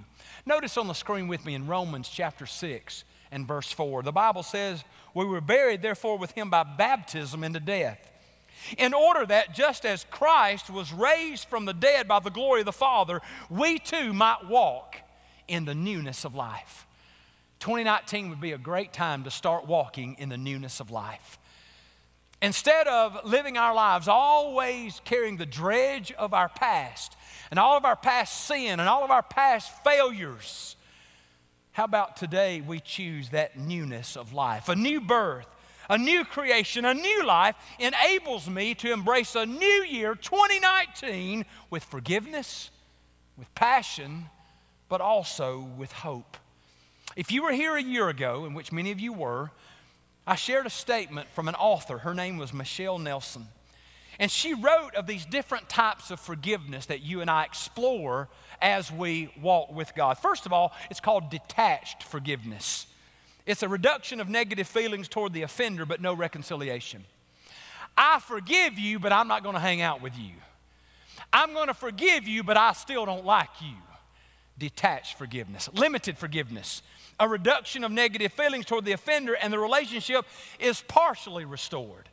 Notice 0.44 0.76
on 0.76 0.88
the 0.88 0.92
screen 0.92 1.28
with 1.28 1.46
me 1.46 1.54
in 1.54 1.68
Romans 1.68 2.08
chapter 2.08 2.46
6 2.46 3.04
and 3.32 3.46
verse 3.46 3.70
4. 3.70 4.02
The 4.02 4.12
Bible 4.12 4.42
says, 4.42 4.84
We 5.14 5.24
were 5.24 5.40
buried, 5.40 5.82
therefore, 5.82 6.18
with 6.18 6.32
him 6.32 6.50
by 6.50 6.64
baptism 6.64 7.44
into 7.44 7.60
death. 7.60 8.10
In 8.76 8.92
order 8.92 9.24
that 9.26 9.54
just 9.54 9.86
as 9.86 10.04
Christ 10.10 10.70
was 10.70 10.92
raised 10.92 11.48
from 11.48 11.64
the 11.64 11.72
dead 11.72 12.06
by 12.06 12.20
the 12.20 12.30
glory 12.30 12.60
of 12.60 12.66
the 12.66 12.72
Father, 12.72 13.20
we 13.48 13.78
too 13.78 14.12
might 14.12 14.46
walk 14.48 14.96
in 15.48 15.64
the 15.64 15.74
newness 15.74 16.24
of 16.24 16.34
life. 16.34 16.86
2019 17.60 18.30
would 18.30 18.40
be 18.40 18.52
a 18.52 18.58
great 18.58 18.92
time 18.92 19.24
to 19.24 19.30
start 19.30 19.66
walking 19.66 20.16
in 20.18 20.28
the 20.28 20.38
newness 20.38 20.80
of 20.80 20.90
life. 20.90 21.38
Instead 22.42 22.88
of 22.88 23.18
living 23.24 23.58
our 23.58 23.74
lives 23.74 24.08
always 24.08 25.00
carrying 25.04 25.36
the 25.36 25.44
dredge 25.44 26.10
of 26.12 26.32
our 26.32 26.48
past 26.48 27.14
and 27.50 27.58
all 27.58 27.76
of 27.76 27.84
our 27.84 27.96
past 27.96 28.46
sin 28.46 28.80
and 28.80 28.88
all 28.88 29.04
of 29.04 29.10
our 29.10 29.22
past 29.22 29.70
failures, 29.84 30.76
How 31.72 31.84
about 31.84 32.16
today 32.16 32.60
we 32.60 32.80
choose 32.80 33.30
that 33.30 33.56
newness 33.56 34.16
of 34.16 34.32
life, 34.32 34.68
a 34.68 34.74
new 34.74 35.00
birth, 35.00 35.46
a 35.88 35.96
new 35.96 36.24
creation, 36.24 36.84
a 36.84 36.94
new 36.94 37.24
life 37.24 37.54
enables 37.78 38.48
me 38.50 38.74
to 38.76 38.92
embrace 38.92 39.34
a 39.36 39.46
new 39.46 39.84
year, 39.88 40.14
2019, 40.14 41.44
with 41.70 41.84
forgiveness, 41.84 42.70
with 43.36 43.52
passion, 43.54 44.26
but 44.88 45.00
also 45.00 45.60
with 45.78 45.92
hope. 45.92 46.36
If 47.16 47.30
you 47.30 47.42
were 47.42 47.52
here 47.52 47.76
a 47.76 47.82
year 47.82 48.08
ago, 48.08 48.44
in 48.44 48.54
which 48.54 48.72
many 48.72 48.90
of 48.90 48.98
you 48.98 49.12
were, 49.12 49.50
I 50.26 50.34
shared 50.34 50.66
a 50.66 50.70
statement 50.70 51.28
from 51.34 51.48
an 51.48 51.54
author. 51.54 51.98
Her 51.98 52.14
name 52.14 52.36
was 52.36 52.52
Michelle 52.52 52.98
Nelson. 52.98 53.46
And 54.18 54.30
she 54.30 54.54
wrote 54.54 54.94
of 54.94 55.06
these 55.06 55.24
different 55.24 55.68
types 55.68 56.10
of 56.10 56.20
forgiveness 56.20 56.86
that 56.86 57.02
you 57.02 57.20
and 57.20 57.30
I 57.30 57.44
explore 57.44 58.28
as 58.62 58.90
we 58.90 59.32
walk 59.40 59.72
with 59.72 59.94
God. 59.94 60.18
First 60.18 60.46
of 60.46 60.52
all, 60.52 60.72
it's 60.90 61.00
called 61.00 61.30
detached 61.30 62.02
forgiveness. 62.02 62.86
It's 63.46 63.62
a 63.62 63.68
reduction 63.68 64.20
of 64.20 64.28
negative 64.28 64.68
feelings 64.68 65.08
toward 65.08 65.32
the 65.32 65.42
offender, 65.42 65.86
but 65.86 66.00
no 66.00 66.14
reconciliation. 66.14 67.04
I 67.96 68.20
forgive 68.20 68.78
you, 68.78 68.98
but 68.98 69.12
I'm 69.12 69.28
not 69.28 69.42
going 69.42 69.54
to 69.54 69.60
hang 69.60 69.80
out 69.80 70.00
with 70.02 70.16
you. 70.18 70.32
I'm 71.32 71.52
going 71.52 71.68
to 71.68 71.74
forgive 71.74 72.26
you, 72.26 72.42
but 72.42 72.56
I 72.56 72.72
still 72.72 73.06
don't 73.06 73.24
like 73.24 73.50
you. 73.60 73.76
Detached 74.58 75.16
forgiveness, 75.16 75.68
limited 75.72 76.18
forgiveness, 76.18 76.82
a 77.18 77.28
reduction 77.28 77.82
of 77.82 77.90
negative 77.90 78.32
feelings 78.32 78.66
toward 78.66 78.84
the 78.84 78.92
offender, 78.92 79.34
and 79.34 79.52
the 79.52 79.58
relationship 79.58 80.26
is 80.58 80.82
partially 80.82 81.44
restored. 81.44 82.08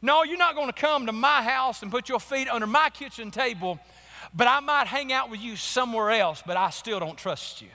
No, 0.00 0.24
you're 0.24 0.38
not 0.38 0.54
going 0.54 0.66
to 0.66 0.72
come 0.72 1.06
to 1.06 1.12
my 1.12 1.42
house 1.42 1.82
and 1.82 1.90
put 1.90 2.08
your 2.08 2.18
feet 2.18 2.48
under 2.48 2.66
my 2.66 2.90
kitchen 2.90 3.30
table, 3.30 3.78
but 4.34 4.46
I 4.48 4.60
might 4.60 4.86
hang 4.86 5.12
out 5.12 5.30
with 5.30 5.40
you 5.40 5.56
somewhere 5.56 6.10
else, 6.10 6.42
but 6.46 6.56
I 6.56 6.70
still 6.70 7.00
don't 7.00 7.18
trust 7.18 7.62
you. 7.62 7.68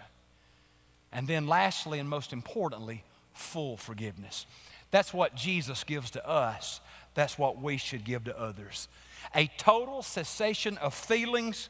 And 1.12 1.28
then, 1.28 1.48
lastly, 1.48 2.00
and 2.00 2.10
most 2.10 2.34
importantly, 2.34 3.04
full 3.34 3.78
forgiveness. 3.78 4.46
That's 4.92 5.14
what 5.14 5.36
Jesus 5.36 5.84
gives 5.84 6.12
to 6.12 6.28
us. 6.28 6.82
That's 7.14 7.38
what 7.38 7.62
we 7.62 7.78
should 7.78 8.04
give 8.04 8.26
to 8.26 8.40
others. 8.40 8.88
A 9.36 9.48
total 9.58 10.02
cessation 10.02 10.78
of 10.78 10.94
feelings, 10.94 11.70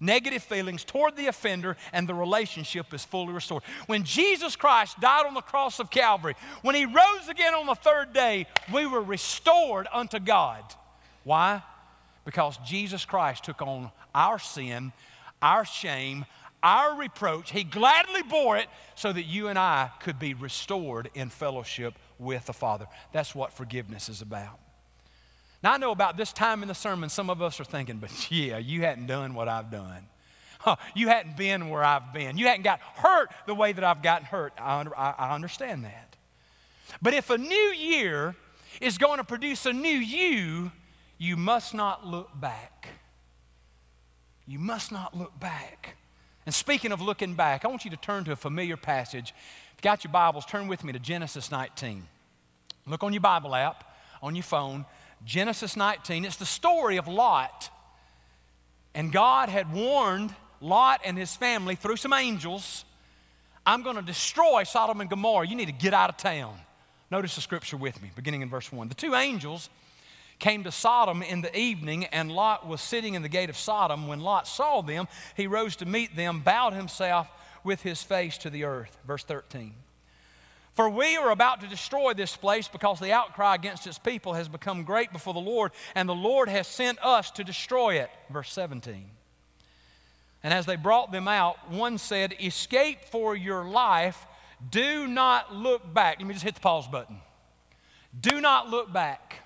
negative 0.00 0.42
feelings 0.42 0.84
toward 0.84 1.16
the 1.16 1.26
offender, 1.26 1.76
and 1.92 2.08
the 2.08 2.14
relationship 2.14 2.94
is 2.94 3.04
fully 3.04 3.32
restored. 3.32 3.62
When 3.86 4.04
Jesus 4.04 4.56
Christ 4.56 5.00
died 5.00 5.26
on 5.26 5.34
the 5.34 5.40
cross 5.40 5.80
of 5.80 5.90
Calvary, 5.90 6.36
when 6.62 6.74
he 6.74 6.86
rose 6.86 7.28
again 7.28 7.54
on 7.54 7.66
the 7.66 7.74
third 7.74 8.12
day, 8.12 8.46
we 8.72 8.86
were 8.86 9.02
restored 9.02 9.88
unto 9.92 10.18
God. 10.18 10.62
Why? 11.24 11.62
Because 12.24 12.56
Jesus 12.58 13.04
Christ 13.04 13.44
took 13.44 13.60
on 13.60 13.90
our 14.14 14.38
sin, 14.38 14.92
our 15.42 15.64
shame, 15.64 16.24
our 16.62 16.98
reproach. 16.98 17.50
He 17.50 17.62
gladly 17.62 18.22
bore 18.22 18.56
it 18.56 18.68
so 18.94 19.12
that 19.12 19.24
you 19.24 19.48
and 19.48 19.58
I 19.58 19.90
could 20.00 20.18
be 20.18 20.32
restored 20.32 21.10
in 21.14 21.28
fellowship 21.28 21.94
with 22.18 22.46
the 22.46 22.54
Father. 22.54 22.86
That's 23.12 23.34
what 23.34 23.52
forgiveness 23.52 24.08
is 24.08 24.22
about. 24.22 24.58
Now, 25.62 25.74
I 25.74 25.76
know 25.76 25.92
about 25.92 26.16
this 26.16 26.32
time 26.32 26.62
in 26.62 26.68
the 26.68 26.74
sermon, 26.74 27.08
some 27.08 27.30
of 27.30 27.40
us 27.40 27.60
are 27.60 27.64
thinking, 27.64 27.98
but 27.98 28.30
yeah, 28.30 28.58
you 28.58 28.82
hadn't 28.82 29.06
done 29.06 29.34
what 29.34 29.48
I've 29.48 29.70
done. 29.70 30.06
Huh, 30.58 30.76
you 30.94 31.08
hadn't 31.08 31.36
been 31.36 31.68
where 31.68 31.84
I've 31.84 32.14
been. 32.14 32.38
You 32.38 32.46
hadn't 32.46 32.62
got 32.62 32.80
hurt 32.80 33.30
the 33.46 33.54
way 33.54 33.72
that 33.72 33.84
I've 33.84 34.02
gotten 34.02 34.24
hurt. 34.24 34.54
I, 34.58 34.82
I, 34.96 35.14
I 35.18 35.34
understand 35.34 35.84
that. 35.84 36.16
But 37.02 37.12
if 37.12 37.28
a 37.28 37.36
new 37.36 37.54
year 37.54 38.34
is 38.80 38.96
going 38.96 39.18
to 39.18 39.24
produce 39.24 39.66
a 39.66 39.72
new 39.74 39.88
you, 39.88 40.72
you 41.18 41.36
must 41.36 41.74
not 41.74 42.06
look 42.06 42.30
back. 42.38 42.88
You 44.46 44.58
must 44.58 44.92
not 44.92 45.16
look 45.16 45.38
back. 45.38 45.96
And 46.46 46.54
speaking 46.54 46.92
of 46.92 47.00
looking 47.00 47.34
back, 47.34 47.64
I 47.64 47.68
want 47.68 47.84
you 47.84 47.90
to 47.90 47.96
turn 47.96 48.24
to 48.24 48.32
a 48.32 48.36
familiar 48.36 48.76
passage. 48.76 49.32
If 49.72 49.78
you 49.78 49.82
got 49.82 50.04
your 50.04 50.12
Bibles, 50.12 50.44
turn 50.44 50.68
with 50.68 50.84
me 50.84 50.92
to 50.92 50.98
Genesis 50.98 51.50
19. 51.50 52.06
Look 52.86 53.02
on 53.02 53.12
your 53.12 53.22
Bible 53.22 53.54
app, 53.54 53.96
on 54.22 54.34
your 54.34 54.42
phone, 54.42 54.84
Genesis 55.24 55.76
19. 55.76 56.24
It's 56.24 56.36
the 56.36 56.44
story 56.44 56.98
of 56.98 57.08
Lot. 57.08 57.70
And 58.94 59.10
God 59.10 59.48
had 59.48 59.72
warned 59.72 60.34
Lot 60.60 61.00
and 61.04 61.16
his 61.16 61.34
family 61.34 61.74
through 61.74 61.96
some 61.96 62.12
angels 62.12 62.84
I'm 63.66 63.82
going 63.82 63.96
to 63.96 64.02
destroy 64.02 64.64
Sodom 64.64 65.00
and 65.00 65.08
Gomorrah. 65.08 65.46
You 65.46 65.56
need 65.56 65.66
to 65.66 65.72
get 65.72 65.94
out 65.94 66.10
of 66.10 66.16
town. 66.16 66.54
Notice 67.10 67.34
the 67.34 67.40
scripture 67.40 67.76
with 67.76 68.00
me, 68.02 68.10
beginning 68.14 68.42
in 68.42 68.50
verse 68.50 68.70
1. 68.70 68.88
The 68.88 68.94
two 68.94 69.14
angels 69.14 69.70
came 70.38 70.64
to 70.64 70.72
Sodom 70.72 71.22
in 71.22 71.40
the 71.40 71.56
evening, 71.56 72.04
and 72.06 72.30
Lot 72.30 72.66
was 72.66 72.80
sitting 72.80 73.14
in 73.14 73.22
the 73.22 73.28
gate 73.28 73.50
of 73.50 73.56
Sodom. 73.56 74.08
When 74.08 74.20
Lot 74.20 74.46
saw 74.46 74.82
them, 74.82 75.08
he 75.36 75.46
rose 75.46 75.76
to 75.76 75.86
meet 75.86 76.16
them, 76.16 76.40
bowed 76.40 76.72
himself 76.72 77.30
with 77.62 77.82
his 77.82 78.02
face 78.02 78.36
to 78.38 78.50
the 78.50 78.64
earth. 78.64 78.96
Verse 79.06 79.24
13. 79.24 79.74
For 80.74 80.90
we 80.90 81.16
are 81.16 81.30
about 81.30 81.60
to 81.60 81.68
destroy 81.68 82.14
this 82.14 82.36
place 82.36 82.66
because 82.66 82.98
the 82.98 83.12
outcry 83.12 83.54
against 83.54 83.86
its 83.86 83.98
people 83.98 84.34
has 84.34 84.48
become 84.48 84.82
great 84.82 85.12
before 85.12 85.32
the 85.32 85.40
Lord, 85.40 85.70
and 85.94 86.08
the 86.08 86.14
Lord 86.14 86.48
has 86.48 86.66
sent 86.66 86.98
us 87.02 87.30
to 87.32 87.44
destroy 87.44 87.94
it. 87.94 88.10
Verse 88.28 88.52
17. 88.52 89.06
And 90.42 90.52
as 90.52 90.66
they 90.66 90.76
brought 90.76 91.12
them 91.12 91.28
out, 91.28 91.70
one 91.70 91.96
said, 91.96 92.34
Escape 92.40 93.04
for 93.04 93.36
your 93.36 93.64
life. 93.64 94.26
Do 94.70 95.06
not 95.06 95.54
look 95.54 95.94
back. 95.94 96.18
Let 96.18 96.26
me 96.26 96.34
just 96.34 96.44
hit 96.44 96.56
the 96.56 96.60
pause 96.60 96.88
button. 96.88 97.16
Do 98.20 98.40
not 98.40 98.68
look 98.68 98.92
back. 98.92 99.43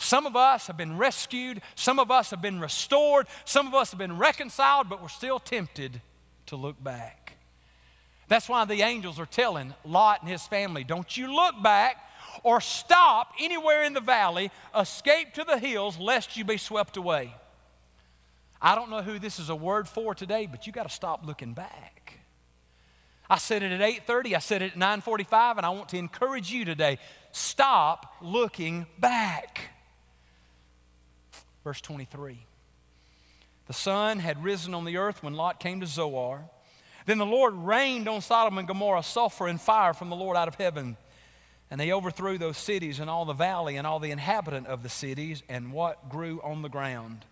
Some 0.00 0.24
of 0.24 0.34
us 0.34 0.66
have 0.66 0.78
been 0.78 0.96
rescued, 0.96 1.60
some 1.74 1.98
of 1.98 2.10
us 2.10 2.30
have 2.30 2.40
been 2.40 2.58
restored, 2.58 3.26
some 3.44 3.66
of 3.66 3.74
us 3.74 3.90
have 3.90 3.98
been 3.98 4.16
reconciled, 4.16 4.88
but 4.88 5.02
we're 5.02 5.08
still 5.08 5.38
tempted 5.38 6.00
to 6.46 6.56
look 6.56 6.82
back. 6.82 7.34
That's 8.26 8.48
why 8.48 8.64
the 8.64 8.80
angels 8.80 9.20
are 9.20 9.26
telling 9.26 9.74
Lot 9.84 10.22
and 10.22 10.30
his 10.30 10.46
family 10.46 10.84
don't 10.84 11.16
you 11.18 11.30
look 11.30 11.62
back 11.62 11.98
or 12.42 12.62
stop 12.62 13.34
anywhere 13.38 13.82
in 13.82 13.92
the 13.92 14.00
valley, 14.00 14.50
escape 14.74 15.34
to 15.34 15.44
the 15.44 15.58
hills, 15.58 15.98
lest 15.98 16.34
you 16.34 16.44
be 16.44 16.56
swept 16.56 16.96
away. 16.96 17.34
I 18.62 18.74
don't 18.74 18.88
know 18.88 19.02
who 19.02 19.18
this 19.18 19.38
is 19.38 19.50
a 19.50 19.54
word 19.54 19.86
for 19.86 20.14
today, 20.14 20.46
but 20.50 20.66
you 20.66 20.72
got 20.72 20.84
to 20.84 20.94
stop 20.94 21.26
looking 21.26 21.52
back. 21.52 22.20
I 23.28 23.36
said 23.36 23.62
it 23.62 23.70
at 23.70 23.82
8:30, 23.82 24.34
I 24.34 24.38
said 24.38 24.62
it 24.62 24.72
at 24.72 24.78
9:45 24.78 25.58
and 25.58 25.66
I 25.66 25.70
want 25.70 25.90
to 25.90 25.98
encourage 25.98 26.50
you 26.50 26.64
today. 26.64 26.98
Stop 27.32 28.14
looking 28.22 28.86
back. 28.98 29.72
Verse 31.64 31.80
23. 31.80 32.46
The 33.66 33.72
sun 33.72 34.18
had 34.18 34.42
risen 34.42 34.74
on 34.74 34.84
the 34.84 34.96
earth 34.96 35.22
when 35.22 35.34
Lot 35.34 35.60
came 35.60 35.80
to 35.80 35.86
Zoar. 35.86 36.42
Then 37.06 37.18
the 37.18 37.26
Lord 37.26 37.54
rained 37.54 38.08
on 38.08 38.20
Sodom 38.20 38.58
and 38.58 38.66
Gomorrah 38.66 39.02
sulfur 39.02 39.46
and 39.46 39.60
fire 39.60 39.94
from 39.94 40.10
the 40.10 40.16
Lord 40.16 40.36
out 40.36 40.48
of 40.48 40.56
heaven. 40.56 40.96
And 41.70 41.80
they 41.80 41.92
overthrew 41.92 42.36
those 42.36 42.58
cities 42.58 42.98
and 42.98 43.08
all 43.08 43.24
the 43.24 43.32
valley 43.32 43.76
and 43.76 43.86
all 43.86 44.00
the 44.00 44.10
inhabitant 44.10 44.66
of 44.66 44.82
the 44.82 44.88
cities 44.88 45.42
and 45.48 45.72
what 45.72 46.08
grew 46.08 46.40
on 46.42 46.62
the 46.62 46.68
ground. 46.68 47.24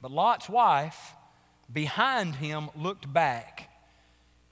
But 0.00 0.10
Lot's 0.10 0.48
wife, 0.48 1.14
behind 1.72 2.36
him, 2.36 2.70
looked 2.76 3.12
back 3.12 3.70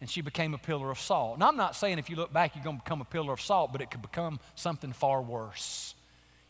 and 0.00 0.09
she 0.09 0.21
became 0.21 0.54
a 0.54 0.59
pillar 0.59 0.90
of 0.90 0.99
salt. 0.99 1.38
Now, 1.38 1.49
I'm 1.49 1.57
not 1.57 1.76
saying 1.76 1.99
if 1.99 2.09
you 2.09 2.16
look 2.16 2.33
back, 2.33 2.54
you're 2.54 2.64
going 2.64 2.78
to 2.78 2.85
become 2.85 3.00
a 3.00 3.04
pillar 3.04 3.33
of 3.33 3.40
salt, 3.40 3.73
but 3.73 3.80
it 3.80 3.90
could 3.90 4.00
become 4.00 4.40
something 4.54 4.92
far 4.92 5.21
worse. 5.21 5.95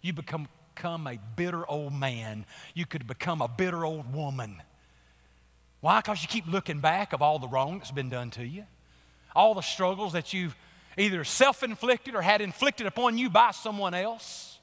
You 0.03 0.13
become 0.13 0.47
become 0.81 1.07
a 1.07 1.19
bitter 1.37 1.69
old 1.69 1.93
man. 1.93 2.47
You 2.73 2.87
could 2.87 3.07
become 3.07 3.43
a 3.43 3.49
bitter 3.49 3.85
old 3.85 4.15
woman. 4.15 4.63
Why? 5.83 6.01
Because 6.01 6.23
you 6.23 6.29
keep 6.29 6.47
looking 6.47 6.81
back 6.81 7.13
of 7.13 7.21
all 7.21 7.39
the 7.39 7.49
wrong 7.49 7.79
that's 7.79 7.91
been 7.91 8.09
done 8.09 8.31
to 8.31 8.47
you, 8.47 8.65
all 9.37 9.55
the 9.55 9.61
struggles 9.61 10.15
that 10.15 10.33
you've 10.33 10.57
either 10.97 11.23
self 11.25 11.63
inflicted 11.63 12.15
or 12.15 12.23
had 12.23 12.41
inflicted 12.41 12.87
upon 12.87 13.19
you 13.19 13.29
by 13.29 13.51
someone 13.51 13.93
else. 13.93 14.59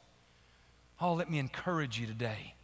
Oh, 1.00 1.13
let 1.13 1.29
me 1.29 1.38
encourage 1.38 2.00
you 2.00 2.07
today. 2.07 2.55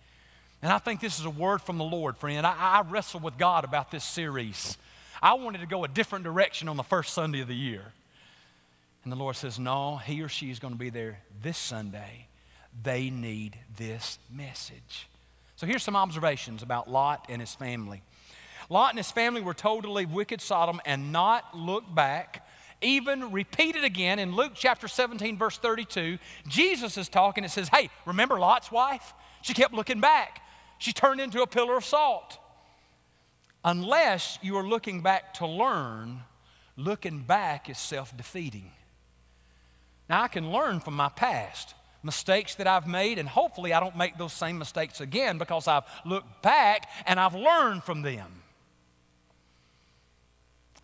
And 0.64 0.72
I 0.72 0.80
think 0.80 1.00
this 1.00 1.20
is 1.20 1.26
a 1.26 1.30
word 1.30 1.62
from 1.62 1.78
the 1.78 1.84
Lord, 1.84 2.18
friend. 2.18 2.48
I, 2.48 2.56
I 2.58 2.82
wrestled 2.90 3.22
with 3.22 3.38
God 3.38 3.66
about 3.66 3.92
this 3.92 4.04
series. 4.04 4.80
I 5.22 5.36
wanted 5.36 5.62
to 5.62 5.68
go 5.68 5.84
a 5.84 5.88
different 5.88 6.26
direction 6.26 6.68
on 6.68 6.76
the 6.76 6.84
first 6.84 7.14
Sunday 7.14 7.42
of 7.42 7.48
the 7.48 7.56
year. 7.56 7.84
And 9.04 9.12
the 9.12 9.18
Lord 9.18 9.36
says, 9.36 9.60
No, 9.60 9.98
he 9.98 10.24
or 10.24 10.28
she 10.30 10.50
is 10.50 10.58
going 10.58 10.74
to 10.74 10.80
be 10.80 10.90
there 10.90 11.20
this 11.44 11.58
Sunday 11.58 12.30
they 12.82 13.10
need 13.10 13.58
this 13.78 14.20
message. 14.32 15.08
So 15.56 15.68
here's 15.68 15.84
some 15.84 15.96
observations 15.96 16.64
about 16.64 16.90
Lot 16.90 17.26
and 17.30 17.42
his 17.42 17.54
family. 17.54 18.02
Lot 18.70 18.90
and 18.90 19.00
his 19.00 19.12
family 19.12 19.42
were 19.42 19.54
told 19.54 19.84
to 19.84 19.92
leave 19.92 20.12
wicked 20.12 20.42
Sodom 20.42 20.82
and 20.86 21.12
not 21.12 21.56
look 21.56 21.84
back. 21.94 22.48
Even 22.82 23.32
repeated 23.32 23.84
again 23.84 24.20
in 24.20 24.36
Luke 24.36 24.54
chapter 24.56 24.88
17, 24.88 25.38
verse 25.38 25.58
32. 25.58 26.18
Jesus 26.48 26.98
is 26.98 27.08
talking. 27.08 27.44
It 27.44 27.52
says, 27.52 27.70
Hey, 27.70 27.90
remember 28.06 28.40
Lot's 28.40 28.72
wife? 28.72 29.14
She 29.42 29.54
kept 29.54 29.74
looking 29.74 30.00
back. 30.02 30.42
She 30.80 30.92
turned 30.92 31.22
into 31.22 31.42
a 31.42 31.48
pillar 31.48 31.78
of 31.78 31.86
salt. 31.86 32.38
Unless 33.64 34.40
you 34.42 34.58
are 34.58 34.68
looking 34.68 35.02
back 35.02 35.36
to 35.36 35.48
learn, 35.48 36.24
looking 36.76 37.20
back 37.20 37.70
is 37.70 37.78
self 37.78 38.16
defeating. 38.18 38.72
Now, 40.10 40.24
I 40.24 40.28
can 40.28 40.52
learn 40.52 40.82
from 40.82 40.96
my 40.96 41.10
past 41.10 41.74
mistakes 42.04 42.56
that 42.56 42.68
I've 42.68 42.88
made, 42.88 43.18
and 43.18 43.28
hopefully 43.28 43.74
I 43.74 43.80
don't 43.80 43.98
make 43.98 44.18
those 44.18 44.34
same 44.34 44.58
mistakes 44.58 45.02
again 45.02 45.38
because 45.38 45.68
I've 45.68 45.84
looked 46.06 46.42
back 46.42 46.90
and 47.06 47.20
I've 47.20 47.36
learned 47.36 47.84
from 47.84 48.02
them. 48.02 48.44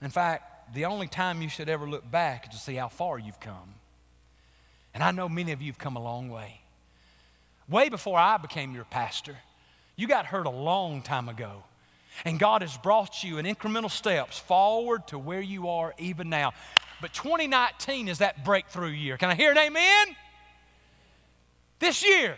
In 0.02 0.10
fact, 0.10 0.74
the 0.74 0.86
only 0.86 1.08
time 1.08 1.42
you 1.42 1.50
should 1.50 1.70
ever 1.70 1.90
look 1.90 2.10
back 2.10 2.48
is 2.48 2.52
to 2.52 2.58
see 2.58 2.76
how 2.76 2.88
far 2.88 3.20
you've 3.20 3.40
come. 3.40 3.76
And 4.94 5.04
I 5.04 5.12
know 5.12 5.28
many 5.30 5.52
of 5.52 5.62
you 5.62 5.72
have 5.72 5.78
come 5.78 5.96
a 5.96 6.04
long 6.04 6.30
way. 6.30 6.62
Way 7.68 7.90
before 7.90 8.18
I 8.18 8.38
became 8.38 8.74
your 8.74 8.86
pastor, 8.86 9.36
you 9.96 10.08
got 10.08 10.26
hurt 10.26 10.46
a 10.46 10.52
long 10.52 11.02
time 11.02 11.30
ago. 11.30 11.64
And 12.26 12.40
God 12.40 12.62
has 12.62 12.76
brought 12.78 13.24
you 13.24 13.38
in 13.38 13.46
incremental 13.46 13.92
steps 13.92 14.40
forward 14.40 15.08
to 15.08 15.20
where 15.20 15.42
you 15.42 15.70
are 15.70 15.94
even 16.00 16.30
now. 16.30 16.54
But 17.02 17.14
2019 17.14 18.08
is 18.08 18.18
that 18.18 18.44
breakthrough 18.44 18.90
year. 18.90 19.18
Can 19.18 19.30
I 19.30 19.36
hear 19.36 19.52
an 19.52 19.58
amen? 19.58 20.16
This 21.80 22.06
year, 22.06 22.38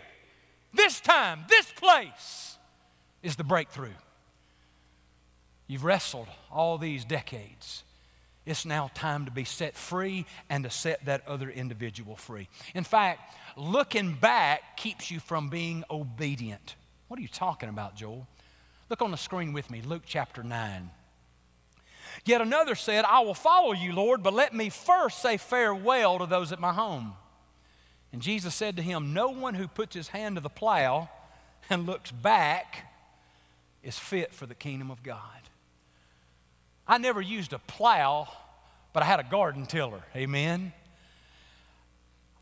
this 0.72 1.00
time, 1.00 1.44
this 1.48 1.70
place 1.72 2.56
is 3.22 3.36
the 3.36 3.44
breakthrough. 3.44 3.94
You've 5.66 5.84
wrestled 5.84 6.28
all 6.50 6.78
these 6.78 7.04
decades. 7.04 7.84
It's 8.44 8.66
now 8.66 8.90
time 8.94 9.24
to 9.24 9.30
be 9.30 9.44
set 9.44 9.76
free 9.76 10.26
and 10.50 10.64
to 10.64 10.70
set 10.70 11.04
that 11.04 11.26
other 11.28 11.48
individual 11.48 12.16
free. 12.16 12.48
In 12.74 12.84
fact, 12.84 13.36
looking 13.56 14.14
back 14.14 14.76
keeps 14.76 15.10
you 15.10 15.20
from 15.20 15.48
being 15.48 15.84
obedient. 15.90 16.74
What 17.08 17.18
are 17.18 17.22
you 17.22 17.28
talking 17.28 17.68
about, 17.68 17.94
Joel? 17.94 18.26
Look 18.90 19.00
on 19.00 19.12
the 19.12 19.16
screen 19.16 19.52
with 19.52 19.70
me, 19.70 19.80
Luke 19.80 20.02
chapter 20.04 20.42
9. 20.42 20.90
Yet 22.24 22.40
another 22.40 22.74
said, 22.74 23.04
I 23.04 23.20
will 23.20 23.34
follow 23.34 23.72
you, 23.72 23.92
Lord, 23.92 24.22
but 24.22 24.34
let 24.34 24.54
me 24.54 24.68
first 24.68 25.22
say 25.22 25.36
farewell 25.36 26.18
to 26.18 26.26
those 26.26 26.52
at 26.52 26.60
my 26.60 26.72
home. 26.72 27.14
And 28.12 28.20
Jesus 28.20 28.54
said 28.54 28.76
to 28.76 28.82
him, 28.82 29.12
No 29.12 29.28
one 29.28 29.54
who 29.54 29.66
puts 29.66 29.94
his 29.94 30.08
hand 30.08 30.36
to 30.36 30.42
the 30.42 30.50
plow 30.50 31.08
and 31.70 31.86
looks 31.86 32.10
back 32.10 32.92
is 33.82 33.98
fit 33.98 34.34
for 34.34 34.46
the 34.46 34.54
kingdom 34.54 34.90
of 34.90 35.02
God. 35.02 35.20
I 36.86 36.98
never 36.98 37.20
used 37.20 37.52
a 37.52 37.58
plow, 37.58 38.28
but 38.92 39.02
I 39.02 39.06
had 39.06 39.20
a 39.20 39.24
garden 39.24 39.66
tiller. 39.66 40.02
Amen. 40.14 40.72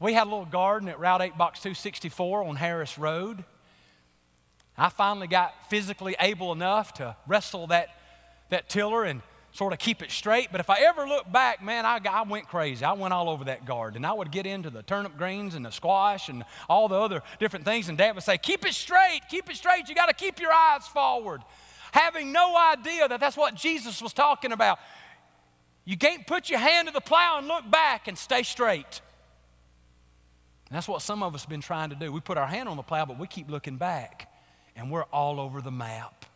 We 0.01 0.15
had 0.15 0.27
a 0.27 0.31
little 0.31 0.47
garden 0.47 0.89
at 0.89 0.99
Route 0.99 1.23
8, 1.23 1.39
Box 1.39 1.61
264 1.61 2.45
on 2.45 2.57
Harris 2.57 2.99
Road. 2.99 3.45
I 4.77 4.89
finally 4.89 5.27
got 5.27 5.69
physically 5.69 6.17
able 6.19 6.53
enough 6.53 6.95
to 6.95 7.17
wrestle 7.27 7.67
that, 7.67 7.89
that 8.49 8.71
tiller 8.71 9.05
and 9.05 9.21
sort 9.53 9.73
of 9.73 9.79
keep 9.79 10.03
it 10.03 10.11
straight. 10.11 10.49
But 10.51 10.61
if 10.61 10.71
I 10.71 10.81
ever 10.81 11.07
look 11.07 11.31
back, 11.31 11.63
man, 11.63 11.85
I, 11.85 12.01
I 12.09 12.23
went 12.23 12.49
crazy. 12.49 12.85
I 12.85 12.93
went 12.93 13.13
all 13.13 13.29
over 13.29 13.45
that 13.45 13.65
garden. 13.65 13.99
And 13.99 14.07
I 14.07 14.13
would 14.13 14.31
get 14.31 14.47
into 14.47 14.71
the 14.71 14.83
turnip 14.83 15.17
greens 15.17 15.55
and 15.55 15.65
the 15.65 15.71
squash 15.71 16.29
and 16.29 16.45
all 16.69 16.89
the 16.89 16.97
other 16.97 17.23
different 17.39 17.65
things. 17.65 17.89
And 17.89 17.99
Dad 17.99 18.15
would 18.15 18.25
say, 18.25 18.39
Keep 18.39 18.67
it 18.67 18.75
straight, 18.75 19.23
keep 19.29 19.51
it 19.51 19.57
straight. 19.57 19.89
You 19.89 19.95
got 19.95 20.07
to 20.07 20.15
keep 20.15 20.41
your 20.41 20.53
eyes 20.53 20.87
forward. 20.87 21.43
Having 21.93 22.33
no 22.33 22.57
idea 22.57 23.09
that 23.09 23.19
that's 23.19 23.37
what 23.37 23.55
Jesus 23.55 24.01
was 24.01 24.13
talking 24.13 24.53
about. 24.53 24.79
You 25.85 25.97
can't 25.97 26.27
put 26.27 26.49
your 26.49 26.61
hand 26.61 26.87
to 26.87 26.95
the 26.95 27.01
plow 27.01 27.39
and 27.39 27.49
look 27.49 27.69
back 27.69 28.07
and 28.07 28.17
stay 28.17 28.45
straight. 28.45 29.01
And 30.69 30.77
that's 30.77 30.87
what 30.87 31.03
some 31.03 31.25
of 31.25 31.35
us 31.35 31.43
have 31.43 31.51
been 31.51 31.61
trying 31.61 31.91
to 31.91 31.97
do. 31.97 32.13
We 32.13 32.21
put 32.21 32.39
our 32.39 32.47
hand 32.47 32.69
on 32.69 32.77
the 32.77 32.85
plow, 32.85 33.05
but 33.05 33.19
we 33.19 33.27
keep 33.27 33.51
looking 33.51 33.77
back, 33.77 34.33
and 34.77 34.89
we're 34.89 35.03
all 35.05 35.41
over 35.41 35.61
the 35.61 35.73
map. 35.73 36.27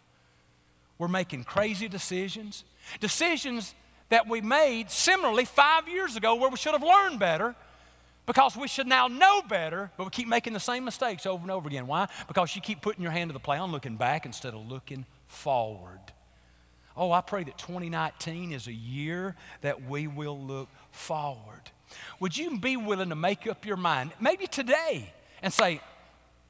We're 0.99 1.09
making 1.09 1.45
crazy 1.45 1.89
decisions. 1.89 2.65
Decisions 3.01 3.75
that 4.11 4.29
we 4.29 4.41
made 4.41 4.91
similarly 4.91 5.45
five 5.45 5.89
years 5.89 6.17
ago 6.17 6.35
where 6.37 6.51
we 6.51 6.57
should 6.57 6.73
have 6.73 6.83
learned 6.83 7.19
better 7.19 7.55
because 8.27 8.57
we 8.57 8.69
should 8.69 8.87
now 8.87 9.09
know 9.09 9.43
better, 9.43 9.91
but 9.97 10.05
we 10.05 10.11
keep 10.11 10.29
making 10.29 10.53
the 10.53 10.61
same 10.61 10.85
mistakes 10.85 11.27
over 11.27 11.43
and 11.43 11.51
over 11.51 11.69
again. 11.69 11.87
Why? 11.87 12.09
Because 12.27 12.55
you 12.57 12.63
keep 12.63 12.81
putting 12.81 13.03
your 13.03 13.13
hand 13.13 13.31
to 13.31 13.33
the 13.33 13.41
plow 13.41 13.65
and 13.65 13.73
looking 13.73 13.97
back 13.97 14.25
instead 14.25 14.55
of 14.55 14.67
looking 14.67 15.05
forward. 15.27 16.01
Oh, 16.97 17.11
I 17.11 17.21
pray 17.21 17.45
that 17.45 17.59
2019 17.59 18.53
is 18.53 18.67
a 18.67 18.73
year 18.73 19.35
that 19.63 19.83
we 19.89 20.07
will 20.07 20.39
look 20.39 20.69
forward. 20.93 21.63
Would 22.21 22.37
you 22.37 22.59
be 22.59 22.77
willing 22.77 23.09
to 23.09 23.17
make 23.17 23.47
up 23.47 23.67
your 23.67 23.77
mind, 23.77 24.13
maybe 24.21 24.47
today, 24.47 25.13
and 25.43 25.53
say, 25.53 25.81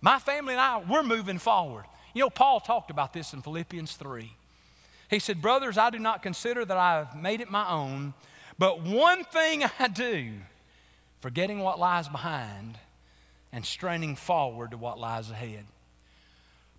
My 0.00 0.18
family 0.18 0.52
and 0.52 0.60
I, 0.60 0.82
we're 0.88 1.02
moving 1.02 1.38
forward? 1.38 1.84
You 2.14 2.20
know, 2.20 2.30
Paul 2.30 2.60
talked 2.60 2.90
about 2.90 3.12
this 3.12 3.32
in 3.32 3.42
Philippians 3.42 3.96
3. 3.96 4.32
He 5.10 5.18
said, 5.18 5.42
Brothers, 5.42 5.76
I 5.76 5.90
do 5.90 5.98
not 5.98 6.22
consider 6.22 6.64
that 6.64 6.76
I 6.76 6.98
have 6.98 7.20
made 7.20 7.40
it 7.40 7.50
my 7.50 7.68
own, 7.68 8.14
but 8.58 8.82
one 8.82 9.24
thing 9.24 9.64
I 9.78 9.88
do, 9.88 10.32
forgetting 11.20 11.58
what 11.58 11.78
lies 11.78 12.08
behind 12.08 12.78
and 13.52 13.64
straining 13.64 14.16
forward 14.16 14.70
to 14.70 14.76
what 14.76 14.98
lies 14.98 15.30
ahead. 15.30 15.64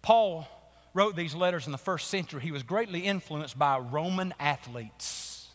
Paul 0.02 0.48
wrote 0.94 1.16
these 1.16 1.36
letters 1.36 1.66
in 1.66 1.72
the 1.72 1.78
first 1.78 2.08
century. 2.10 2.42
He 2.42 2.52
was 2.52 2.64
greatly 2.64 3.02
influenced 3.02 3.60
by 3.60 3.78
Roman 3.78 4.34
athletes. 4.40 5.50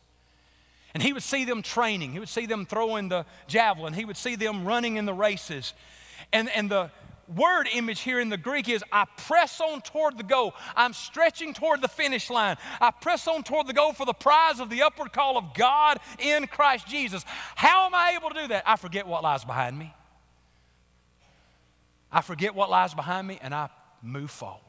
And 0.92 1.02
he 1.02 1.12
would 1.12 1.22
see 1.22 1.44
them 1.44 1.62
training, 1.62 2.12
he 2.12 2.18
would 2.18 2.28
see 2.28 2.46
them 2.46 2.66
throwing 2.66 3.08
the 3.08 3.24
javelin, 3.46 3.94
he 3.94 4.04
would 4.04 4.16
see 4.16 4.34
them 4.36 4.66
running 4.66 4.96
in 4.96 5.06
the 5.06 5.14
races. 5.14 5.72
And, 6.32 6.48
and 6.50 6.70
the, 6.70 6.90
word 7.34 7.68
image 7.72 8.00
here 8.00 8.20
in 8.20 8.28
the 8.28 8.36
Greek 8.36 8.68
is 8.68 8.84
I 8.92 9.06
press 9.16 9.60
on 9.60 9.82
toward 9.82 10.18
the 10.18 10.24
goal. 10.24 10.54
I'm 10.76 10.92
stretching 10.92 11.54
toward 11.54 11.80
the 11.80 11.88
finish 11.88 12.30
line. 12.30 12.56
I 12.80 12.90
press 12.90 13.26
on 13.28 13.42
toward 13.42 13.66
the 13.66 13.72
goal 13.72 13.92
for 13.92 14.06
the 14.06 14.12
prize 14.12 14.60
of 14.60 14.70
the 14.70 14.82
upward 14.82 15.12
call 15.12 15.38
of 15.38 15.54
God 15.54 15.98
in 16.18 16.46
Christ 16.46 16.86
Jesus. 16.86 17.24
How 17.54 17.86
am 17.86 17.94
I 17.94 18.16
able 18.18 18.30
to 18.30 18.42
do 18.42 18.48
that? 18.48 18.64
I 18.66 18.76
forget 18.76 19.06
what 19.06 19.22
lies 19.22 19.44
behind 19.44 19.78
me. 19.78 19.94
I 22.12 22.22
forget 22.22 22.54
what 22.54 22.70
lies 22.70 22.94
behind 22.94 23.26
me 23.26 23.38
and 23.40 23.54
I 23.54 23.68
move 24.02 24.30
forward. 24.30 24.60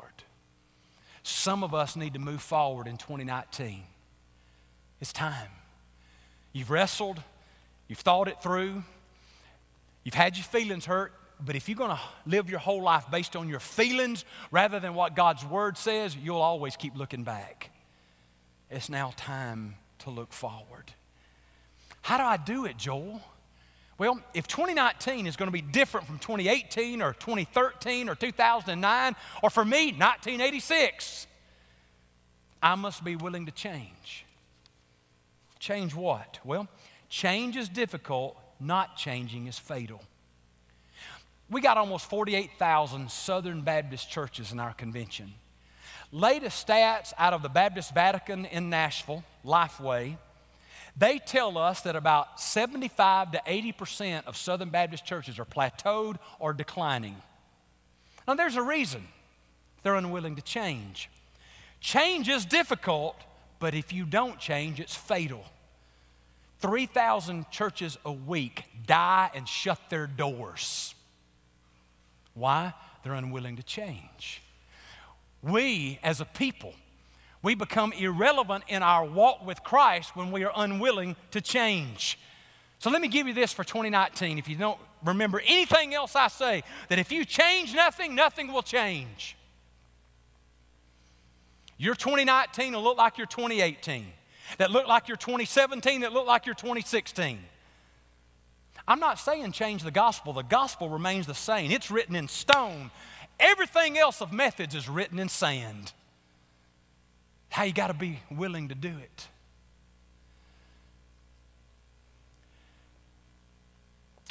Some 1.23 1.63
of 1.63 1.73
us 1.73 1.95
need 1.95 2.13
to 2.13 2.19
move 2.19 2.41
forward 2.41 2.87
in 2.87 2.97
2019. 2.97 3.83
It's 4.99 5.13
time. 5.13 5.49
You've 6.53 6.69
wrestled, 6.69 7.21
you've 7.87 7.99
thought 7.99 8.27
it 8.27 8.41
through, 8.41 8.83
you've 10.03 10.15
had 10.15 10.35
your 10.35 10.43
feelings 10.43 10.85
hurt, 10.85 11.13
but 11.45 11.55
if 11.55 11.67
you're 11.67 11.77
going 11.77 11.95
to 11.95 12.01
live 12.25 12.49
your 12.49 12.59
whole 12.59 12.81
life 12.81 13.05
based 13.09 13.35
on 13.35 13.49
your 13.49 13.59
feelings 13.59 14.25
rather 14.51 14.79
than 14.79 14.93
what 14.93 15.15
God's 15.15 15.45
word 15.45 15.77
says, 15.77 16.15
you'll 16.15 16.41
always 16.41 16.75
keep 16.75 16.95
looking 16.95 17.23
back. 17.23 17.71
It's 18.69 18.89
now 18.89 19.13
time 19.17 19.75
to 19.99 20.09
look 20.09 20.31
forward. 20.33 20.93
How 22.01 22.17
do 22.17 22.23
I 22.23 22.37
do 22.37 22.65
it, 22.65 22.77
Joel? 22.77 23.21
Well, 23.97 24.19
if 24.33 24.47
2019 24.47 25.27
is 25.27 25.35
going 25.35 25.47
to 25.47 25.51
be 25.51 25.61
different 25.61 26.07
from 26.07 26.17
2018 26.19 27.01
or 27.01 27.13
2013 27.13 28.09
or 28.09 28.15
2009, 28.15 29.15
or 29.43 29.49
for 29.49 29.63
me, 29.65 29.87
1986, 29.87 31.27
I 32.63 32.75
must 32.75 33.03
be 33.03 33.15
willing 33.15 33.45
to 33.45 33.51
change. 33.51 34.25
Change 35.59 35.93
what? 35.93 36.39
Well, 36.43 36.67
change 37.09 37.57
is 37.57 37.69
difficult, 37.69 38.37
not 38.59 38.95
changing 38.95 39.47
is 39.47 39.59
fatal 39.59 40.01
we 41.51 41.59
got 41.59 41.77
almost 41.77 42.09
48,000 42.09 43.11
Southern 43.11 43.61
Baptist 43.61 44.09
churches 44.09 44.53
in 44.53 44.59
our 44.59 44.73
convention. 44.73 45.33
Latest 46.13 46.65
stats 46.65 47.11
out 47.17 47.33
of 47.33 47.43
the 47.43 47.49
Baptist 47.49 47.93
Vatican 47.93 48.45
in 48.45 48.69
Nashville, 48.69 49.23
Lifeway, 49.45 50.17
they 50.95 51.19
tell 51.19 51.57
us 51.57 51.81
that 51.81 51.95
about 51.95 52.39
75 52.39 53.33
to 53.33 53.41
80% 53.45 54.25
of 54.25 54.37
Southern 54.37 54.69
Baptist 54.69 55.05
churches 55.05 55.39
are 55.39 55.45
plateaued 55.45 56.17
or 56.39 56.53
declining. 56.53 57.15
Now, 58.27 58.35
there's 58.35 58.55
a 58.55 58.61
reason 58.61 59.07
they're 59.83 59.95
unwilling 59.95 60.35
to 60.37 60.41
change. 60.41 61.09
Change 61.81 62.29
is 62.29 62.45
difficult, 62.45 63.15
but 63.59 63.73
if 63.73 63.91
you 63.91 64.05
don't 64.05 64.39
change, 64.39 64.79
it's 64.79 64.95
fatal. 64.95 65.43
3,000 66.59 67.49
churches 67.51 67.97
a 68.05 68.11
week 68.11 68.65
die 68.85 69.31
and 69.33 69.47
shut 69.47 69.79
their 69.89 70.07
doors 70.07 70.93
why? 72.33 72.73
They're 73.03 73.13
unwilling 73.13 73.57
to 73.57 73.63
change. 73.63 74.41
We, 75.41 75.99
as 76.03 76.21
a 76.21 76.25
people, 76.25 76.73
we 77.41 77.55
become 77.55 77.93
irrelevant 77.93 78.65
in 78.67 78.83
our 78.83 79.03
walk 79.05 79.45
with 79.45 79.63
Christ 79.63 80.15
when 80.15 80.31
we 80.31 80.43
are 80.43 80.51
unwilling 80.55 81.15
to 81.31 81.41
change. 81.41 82.19
So 82.79 82.89
let 82.89 83.01
me 83.01 83.07
give 83.07 83.27
you 83.27 83.33
this 83.33 83.51
for 83.51 83.63
2019. 83.63 84.37
If 84.37 84.47
you 84.47 84.55
don't 84.55 84.79
remember 85.03 85.41
anything 85.45 85.93
else 85.93 86.15
I 86.15 86.27
say, 86.27 86.63
that 86.89 86.99
if 86.99 87.11
you 87.11 87.25
change 87.25 87.73
nothing, 87.73 88.15
nothing 88.15 88.53
will 88.53 88.61
change. 88.61 89.35
Your 91.77 91.95
2019 91.95 92.73
will 92.73 92.83
look 92.83 92.97
like 92.97 93.17
your 93.17 93.25
2018, 93.25 94.05
that 94.59 94.69
look 94.69 94.87
like 94.87 95.07
your 95.07 95.17
2017, 95.17 96.01
that 96.01 96.13
look 96.13 96.27
like 96.27 96.45
your 96.45 96.53
2016. 96.53 97.39
I'm 98.91 98.99
not 98.99 99.19
saying 99.19 99.53
change 99.53 99.83
the 99.83 99.91
gospel, 99.91 100.33
the 100.33 100.41
gospel 100.41 100.89
remains 100.89 101.25
the 101.25 101.33
same. 101.33 101.71
It's 101.71 101.89
written 101.89 102.13
in 102.13 102.27
stone. 102.27 102.91
Everything 103.39 103.97
else 103.97 104.21
of 104.21 104.33
methods 104.33 104.75
is 104.75 104.89
written 104.89 105.17
in 105.17 105.29
sand. 105.29 105.93
How 107.47 107.63
you 107.63 107.71
got 107.71 107.87
to 107.87 107.93
be 107.93 108.19
willing 108.29 108.67
to 108.67 108.75
do 108.75 108.89
it. 108.89 109.27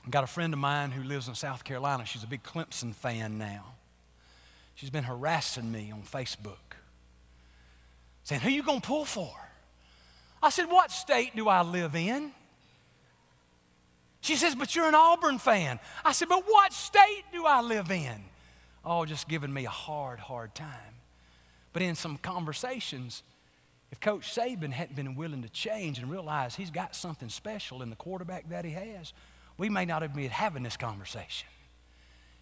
I've 0.04 0.10
got 0.10 0.24
a 0.24 0.26
friend 0.26 0.52
of 0.52 0.58
mine 0.58 0.90
who 0.90 1.04
lives 1.04 1.26
in 1.26 1.34
South 1.34 1.64
Carolina. 1.64 2.04
She's 2.04 2.22
a 2.22 2.26
big 2.26 2.42
Clemson 2.42 2.94
fan 2.94 3.38
now. 3.38 3.64
She's 4.74 4.90
been 4.90 5.04
harassing 5.04 5.72
me 5.72 5.90
on 5.90 6.02
Facebook, 6.02 6.76
saying, 8.24 8.42
Who 8.42 8.50
you 8.50 8.62
going 8.62 8.82
to 8.82 8.86
pull 8.86 9.06
for? 9.06 9.32
I 10.42 10.50
said, 10.50 10.66
What 10.66 10.90
state 10.90 11.34
do 11.34 11.48
I 11.48 11.62
live 11.62 11.96
in? 11.96 12.32
She 14.20 14.36
says, 14.36 14.54
But 14.54 14.74
you're 14.74 14.88
an 14.88 14.94
Auburn 14.94 15.38
fan. 15.38 15.80
I 16.04 16.12
said, 16.12 16.28
But 16.28 16.44
what 16.46 16.72
state 16.72 17.24
do 17.32 17.46
I 17.46 17.60
live 17.60 17.90
in? 17.90 18.24
Oh, 18.84 19.04
just 19.04 19.28
giving 19.28 19.52
me 19.52 19.66
a 19.66 19.70
hard, 19.70 20.18
hard 20.18 20.54
time. 20.54 20.94
But 21.72 21.82
in 21.82 21.94
some 21.94 22.16
conversations, 22.16 23.22
if 23.92 24.00
Coach 24.00 24.34
Saban 24.34 24.72
hadn't 24.72 24.96
been 24.96 25.14
willing 25.14 25.42
to 25.42 25.48
change 25.48 25.98
and 25.98 26.10
realize 26.10 26.54
he's 26.54 26.70
got 26.70 26.94
something 26.94 27.28
special 27.28 27.82
in 27.82 27.90
the 27.90 27.96
quarterback 27.96 28.48
that 28.48 28.64
he 28.64 28.72
has, 28.72 29.12
we 29.58 29.68
may 29.68 29.84
not 29.84 30.02
have 30.02 30.14
been 30.14 30.30
having 30.30 30.62
this 30.62 30.76
conversation. 30.76 31.48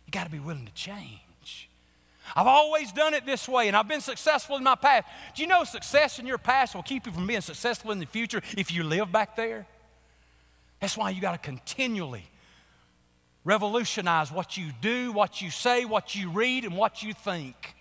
You 0.06 0.12
got 0.12 0.24
to 0.24 0.30
be 0.30 0.38
willing 0.38 0.66
to 0.66 0.72
change. 0.72 1.68
I've 2.36 2.46
always 2.46 2.92
done 2.92 3.14
it 3.14 3.24
this 3.24 3.48
way 3.48 3.68
and 3.68 3.76
I've 3.76 3.88
been 3.88 4.02
successful 4.02 4.56
in 4.56 4.64
my 4.64 4.74
past. 4.74 5.06
Do 5.34 5.42
you 5.42 5.48
know 5.48 5.64
success 5.64 6.18
in 6.18 6.26
your 6.26 6.38
past 6.38 6.74
will 6.74 6.82
keep 6.82 7.06
you 7.06 7.12
from 7.12 7.26
being 7.26 7.40
successful 7.40 7.90
in 7.90 7.98
the 7.98 8.06
future 8.06 8.42
if 8.56 8.72
you 8.72 8.84
live 8.84 9.10
back 9.10 9.34
there? 9.34 9.66
That's 10.80 10.96
why 10.96 11.10
you 11.10 11.20
got 11.20 11.32
to 11.32 11.38
continually 11.38 12.24
revolutionize 13.44 14.30
what 14.30 14.56
you 14.56 14.70
do, 14.80 15.12
what 15.12 15.40
you 15.40 15.50
say, 15.50 15.84
what 15.84 16.14
you 16.14 16.30
read, 16.30 16.64
and 16.64 16.76
what 16.76 17.02
you 17.02 17.14
think 17.14 17.74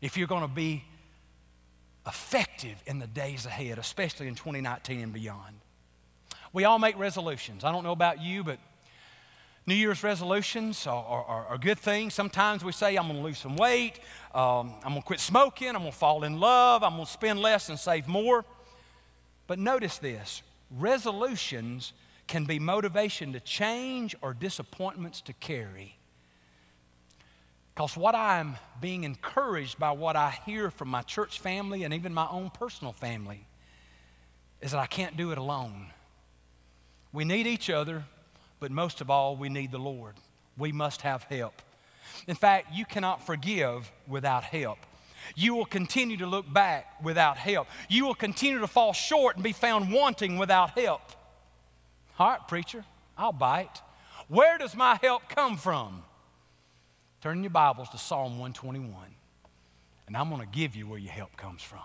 if 0.00 0.16
you're 0.16 0.26
going 0.26 0.42
to 0.42 0.48
be 0.48 0.84
effective 2.06 2.82
in 2.86 2.98
the 2.98 3.06
days 3.06 3.44
ahead, 3.44 3.78
especially 3.78 4.28
in 4.28 4.34
2019 4.34 5.00
and 5.00 5.12
beyond. 5.12 5.56
We 6.52 6.64
all 6.64 6.78
make 6.78 6.98
resolutions. 6.98 7.64
I 7.64 7.72
don't 7.72 7.84
know 7.84 7.92
about 7.92 8.22
you, 8.22 8.42
but 8.42 8.58
New 9.66 9.74
Year's 9.74 10.02
resolutions 10.02 10.86
are, 10.86 11.04
are, 11.04 11.46
are 11.48 11.58
good 11.58 11.78
things. 11.78 12.14
Sometimes 12.14 12.64
we 12.64 12.72
say, 12.72 12.96
I'm 12.96 13.08
going 13.08 13.18
to 13.18 13.22
lose 13.22 13.38
some 13.38 13.56
weight, 13.56 14.00
um, 14.34 14.72
I'm 14.82 14.92
going 14.92 15.02
to 15.02 15.06
quit 15.06 15.20
smoking, 15.20 15.68
I'm 15.68 15.82
going 15.82 15.92
to 15.92 15.98
fall 15.98 16.24
in 16.24 16.40
love, 16.40 16.82
I'm 16.82 16.94
going 16.94 17.04
to 17.04 17.12
spend 17.12 17.40
less 17.40 17.68
and 17.68 17.78
save 17.78 18.08
more. 18.08 18.46
But 19.46 19.58
notice 19.58 19.98
this 19.98 20.42
resolutions 20.70 21.92
can 22.28 22.44
be 22.44 22.58
motivation 22.58 23.32
to 23.32 23.40
change 23.40 24.14
or 24.22 24.34
disappointments 24.34 25.20
to 25.22 25.32
carry. 25.32 25.96
Because 27.74 27.96
what 27.96 28.14
I'm 28.14 28.56
being 28.80 29.04
encouraged 29.04 29.78
by 29.78 29.92
what 29.92 30.14
I 30.14 30.38
hear 30.44 30.70
from 30.70 30.88
my 30.88 31.02
church 31.02 31.40
family 31.40 31.84
and 31.84 31.94
even 31.94 32.12
my 32.12 32.28
own 32.28 32.50
personal 32.50 32.92
family 32.92 33.46
is 34.60 34.72
that 34.72 34.78
I 34.78 34.86
can't 34.86 35.16
do 35.16 35.30
it 35.30 35.38
alone. 35.38 35.86
We 37.12 37.24
need 37.24 37.46
each 37.46 37.70
other, 37.70 38.04
but 38.60 38.70
most 38.70 39.00
of 39.00 39.10
all, 39.10 39.36
we 39.36 39.48
need 39.48 39.70
the 39.70 39.78
Lord. 39.78 40.14
We 40.56 40.72
must 40.72 41.02
have 41.02 41.22
help. 41.24 41.62
In 42.26 42.34
fact, 42.34 42.74
you 42.74 42.84
cannot 42.84 43.24
forgive 43.24 43.90
without 44.06 44.44
help. 44.44 44.78
You 45.36 45.54
will 45.54 45.66
continue 45.66 46.16
to 46.18 46.26
look 46.26 46.52
back 46.52 47.02
without 47.02 47.36
help. 47.36 47.68
You 47.88 48.06
will 48.06 48.14
continue 48.14 48.58
to 48.58 48.66
fall 48.66 48.92
short 48.92 49.36
and 49.36 49.44
be 49.44 49.52
found 49.52 49.92
wanting 49.92 50.36
without 50.36 50.78
help. 50.78 51.02
All 52.18 52.28
right, 52.28 52.48
preacher, 52.48 52.84
I'll 53.16 53.32
bite. 53.32 53.80
Where 54.26 54.58
does 54.58 54.74
my 54.74 54.98
help 55.00 55.28
come 55.28 55.56
from? 55.56 56.02
Turn 57.20 57.44
your 57.44 57.50
Bibles 57.50 57.88
to 57.90 57.98
Psalm 57.98 58.38
121, 58.38 58.92
and 60.08 60.16
I'm 60.16 60.28
going 60.28 60.40
to 60.40 60.48
give 60.48 60.74
you 60.74 60.88
where 60.88 60.98
your 60.98 61.12
help 61.12 61.36
comes 61.36 61.62
from. 61.62 61.80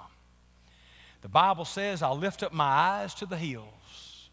The 1.22 1.30
Bible 1.30 1.66
says, 1.66 2.02
I'll 2.02 2.18
lift 2.18 2.42
up 2.42 2.52
my 2.52 2.66
eyes 2.66 3.14
to 3.16 3.28
the 3.28 3.38
hills. 3.38 4.30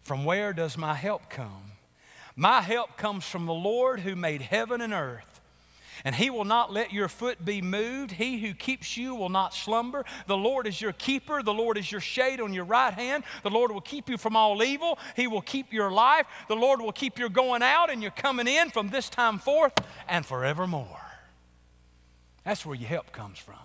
From 0.00 0.24
where 0.24 0.54
does 0.54 0.78
my 0.78 0.94
help 0.94 1.28
come? 1.28 1.72
My 2.34 2.62
help 2.62 2.96
comes 2.96 3.26
from 3.26 3.44
the 3.44 3.52
Lord 3.52 4.00
who 4.00 4.16
made 4.16 4.40
heaven 4.40 4.80
and 4.80 4.94
earth 4.94 5.33
and 6.04 6.14
he 6.14 6.30
will 6.30 6.44
not 6.44 6.72
let 6.72 6.92
your 6.92 7.08
foot 7.08 7.44
be 7.44 7.62
moved. 7.62 8.12
He 8.12 8.38
who 8.38 8.54
keeps 8.54 8.96
you 8.96 9.14
will 9.14 9.28
not 9.28 9.54
slumber. 9.54 10.04
The 10.26 10.36
Lord 10.36 10.66
is 10.66 10.80
your 10.80 10.92
keeper. 10.92 11.42
The 11.42 11.54
Lord 11.54 11.78
is 11.78 11.90
your 11.90 12.00
shade 12.00 12.40
on 12.40 12.52
your 12.52 12.64
right 12.64 12.92
hand. 12.92 13.24
The 13.42 13.50
Lord 13.50 13.70
will 13.70 13.80
keep 13.80 14.08
you 14.08 14.18
from 14.18 14.36
all 14.36 14.62
evil. 14.62 14.98
He 15.14 15.26
will 15.26 15.42
keep 15.42 15.72
your 15.72 15.90
life. 15.90 16.26
The 16.48 16.56
Lord 16.56 16.80
will 16.80 16.92
keep 16.92 17.18
your 17.18 17.28
going 17.28 17.62
out 17.62 17.90
and 17.90 18.02
your 18.02 18.10
coming 18.10 18.48
in 18.48 18.70
from 18.70 18.88
this 18.88 19.08
time 19.08 19.38
forth 19.38 19.74
and 20.08 20.26
forevermore. 20.26 21.00
That's 22.44 22.64
where 22.66 22.76
your 22.76 22.88
help 22.88 23.12
comes 23.12 23.38
from. 23.38 23.56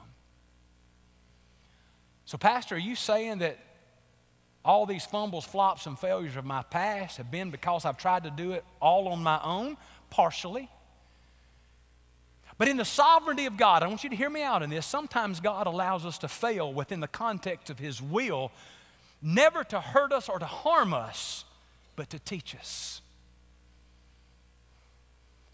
So, 2.25 2.37
Pastor, 2.37 2.75
are 2.75 2.79
you 2.79 2.95
saying 2.95 3.39
that 3.39 3.57
all 4.63 4.85
these 4.85 5.05
fumbles, 5.05 5.45
flops, 5.45 5.85
and 5.85 5.97
failures 5.97 6.35
of 6.35 6.45
my 6.45 6.61
past 6.61 7.17
have 7.17 7.31
been 7.31 7.49
because 7.49 7.85
I've 7.85 7.97
tried 7.97 8.23
to 8.25 8.29
do 8.29 8.51
it 8.51 8.63
all 8.79 9.07
on 9.07 9.23
my 9.23 9.39
own? 9.43 9.77
Partially. 10.09 10.69
But 12.59 12.67
in 12.67 12.75
the 12.75 12.85
sovereignty 12.85 13.45
of 13.45 13.55
God, 13.55 13.83
I 13.83 13.87
want 13.87 14.03
you 14.03 14.09
to 14.09 14.15
hear 14.17 14.29
me 14.29 14.43
out 14.43 14.61
in 14.61 14.69
this. 14.69 14.85
Sometimes 14.85 15.39
God 15.39 15.65
allows 15.65 16.05
us 16.05 16.17
to 16.19 16.27
fail 16.27 16.71
within 16.71 16.99
the 16.99 17.07
context 17.07 17.69
of 17.69 17.79
His 17.79 18.01
will, 18.01 18.51
never 19.21 19.63
to 19.63 19.79
hurt 19.79 20.11
us 20.11 20.27
or 20.27 20.39
to 20.39 20.45
harm 20.45 20.93
us, 20.93 21.45
but 21.95 22.09
to 22.09 22.19
teach 22.19 22.53
us. 22.55 23.01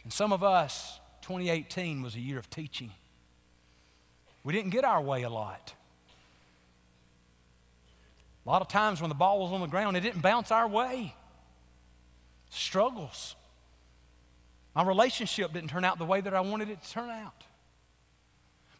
And 0.04 0.12
some 0.12 0.34
of 0.34 0.44
us, 0.44 1.00
2018 1.22 2.02
was 2.02 2.16
a 2.16 2.20
year 2.20 2.40
of 2.40 2.50
teaching. 2.50 2.90
We 4.44 4.54
didn't 4.54 4.72
get 4.72 4.84
our 4.84 5.02
way 5.02 5.22
a 5.22 5.30
lot. 5.30 5.74
A 8.48 8.50
lot 8.50 8.64
of 8.64 8.68
times 8.68 9.00
when 9.00 9.10
the 9.10 9.16
ball 9.16 9.40
was 9.42 9.52
on 9.52 9.62
the 9.62 9.68
ground, 9.68 9.96
it 9.96 10.02
didn't 10.02 10.22
bounce 10.22 10.52
our 10.52 10.68
way. 10.68 11.14
Struggles. 12.50 13.36
My 14.76 14.84
relationship 14.84 15.54
didn't 15.54 15.70
turn 15.70 15.86
out 15.86 15.98
the 15.98 16.06
way 16.06 16.22
that 16.22 16.34
I 16.34 16.42
wanted 16.42 16.70
it 16.70 16.84
to 16.84 16.92
turn 16.92 17.10
out. 17.10 17.46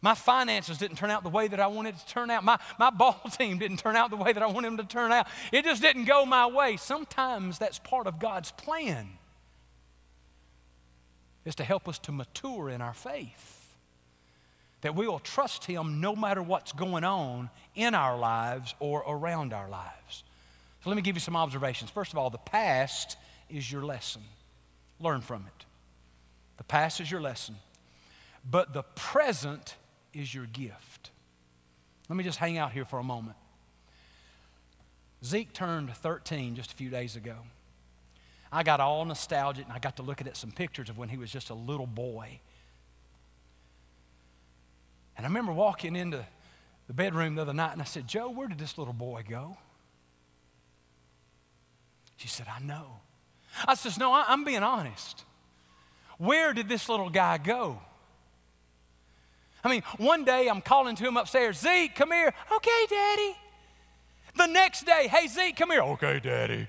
My 0.02 0.14
finances 0.14 0.78
didn't 0.78 0.98
turn 0.98 1.10
out 1.10 1.22
the 1.24 1.30
way 1.30 1.48
that 1.48 1.58
I 1.58 1.66
wanted 1.66 1.94
it 1.94 1.98
to 2.00 2.06
turn 2.06 2.30
out. 2.30 2.44
My, 2.44 2.58
my 2.78 2.90
ball 2.90 3.20
team 3.38 3.58
didn't 3.58 3.78
turn 3.78 3.96
out 3.96 4.10
the 4.10 4.16
way 4.16 4.32
that 4.32 4.42
I 4.42 4.46
wanted 4.46 4.68
them 4.68 4.76
to 4.76 4.84
turn 4.84 5.10
out. 5.10 5.26
It 5.52 5.64
just 5.64 5.82
didn't 5.82 6.04
go 6.04 6.26
my 6.26 6.46
way. 6.46 6.76
Sometimes 6.76 7.58
that's 7.58 7.78
part 7.78 8.06
of 8.06 8.18
God's 8.18 8.52
plan, 8.52 9.08
is 11.44 11.54
to 11.56 11.64
help 11.64 11.88
us 11.88 11.98
to 12.00 12.12
mature 12.12 12.68
in 12.68 12.82
our 12.82 12.94
faith. 12.94 13.74
That 14.82 14.94
we 14.94 15.08
will 15.08 15.18
trust 15.18 15.64
Him 15.64 16.00
no 16.00 16.14
matter 16.14 16.42
what's 16.42 16.72
going 16.72 17.02
on 17.02 17.48
in 17.74 17.94
our 17.94 18.18
lives 18.18 18.74
or 18.78 19.02
around 19.08 19.54
our 19.54 19.68
lives. 19.68 20.22
So 20.84 20.90
let 20.90 20.96
me 20.96 21.02
give 21.02 21.16
you 21.16 21.20
some 21.20 21.36
observations. 21.36 21.90
First 21.90 22.12
of 22.12 22.18
all, 22.18 22.30
the 22.30 22.38
past 22.38 23.16
is 23.48 23.72
your 23.72 23.82
lesson. 23.84 24.22
Learn 25.00 25.20
from 25.20 25.46
it. 25.46 25.65
The 26.56 26.64
past 26.64 27.00
is 27.00 27.10
your 27.10 27.20
lesson, 27.20 27.56
but 28.48 28.72
the 28.72 28.82
present 28.82 29.76
is 30.12 30.34
your 30.34 30.46
gift. 30.46 31.10
Let 32.08 32.16
me 32.16 32.24
just 32.24 32.38
hang 32.38 32.58
out 32.58 32.72
here 32.72 32.84
for 32.84 32.98
a 32.98 33.04
moment. 33.04 33.36
Zeke 35.24 35.52
turned 35.52 35.94
13 35.94 36.54
just 36.54 36.72
a 36.72 36.76
few 36.76 36.88
days 36.88 37.16
ago. 37.16 37.36
I 38.52 38.62
got 38.62 38.80
all 38.80 39.04
nostalgic 39.04 39.64
and 39.64 39.72
I 39.72 39.78
got 39.78 39.96
to 39.96 40.02
looking 40.02 40.26
at 40.26 40.36
some 40.36 40.52
pictures 40.52 40.88
of 40.88 40.96
when 40.96 41.08
he 41.08 41.16
was 41.16 41.30
just 41.30 41.50
a 41.50 41.54
little 41.54 41.86
boy. 41.86 42.40
And 45.16 45.26
I 45.26 45.28
remember 45.28 45.52
walking 45.52 45.96
into 45.96 46.24
the 46.86 46.92
bedroom 46.92 47.34
the 47.34 47.42
other 47.42 47.54
night 47.54 47.72
and 47.72 47.82
I 47.82 47.86
said, 47.86 48.06
Joe, 48.06 48.30
where 48.30 48.46
did 48.46 48.58
this 48.58 48.78
little 48.78 48.94
boy 48.94 49.24
go? 49.28 49.56
She 52.16 52.28
said, 52.28 52.46
I 52.48 52.60
know. 52.60 53.00
I 53.66 53.74
says, 53.74 53.98
No, 53.98 54.12
I'm 54.12 54.44
being 54.44 54.62
honest. 54.62 55.24
Where 56.18 56.52
did 56.52 56.68
this 56.68 56.88
little 56.88 57.10
guy 57.10 57.38
go? 57.38 57.80
I 59.62 59.68
mean, 59.68 59.82
one 59.98 60.24
day 60.24 60.48
I'm 60.48 60.62
calling 60.62 60.94
to 60.96 61.04
him 61.04 61.16
upstairs, 61.16 61.58
Zeke, 61.58 61.94
come 61.94 62.12
here. 62.12 62.32
Okay, 62.52 62.86
Daddy. 62.88 63.36
The 64.36 64.46
next 64.46 64.86
day, 64.86 65.08
hey, 65.08 65.26
Zeke, 65.26 65.56
come 65.56 65.70
here. 65.70 65.82
Okay, 65.82 66.20
Daddy. 66.20 66.68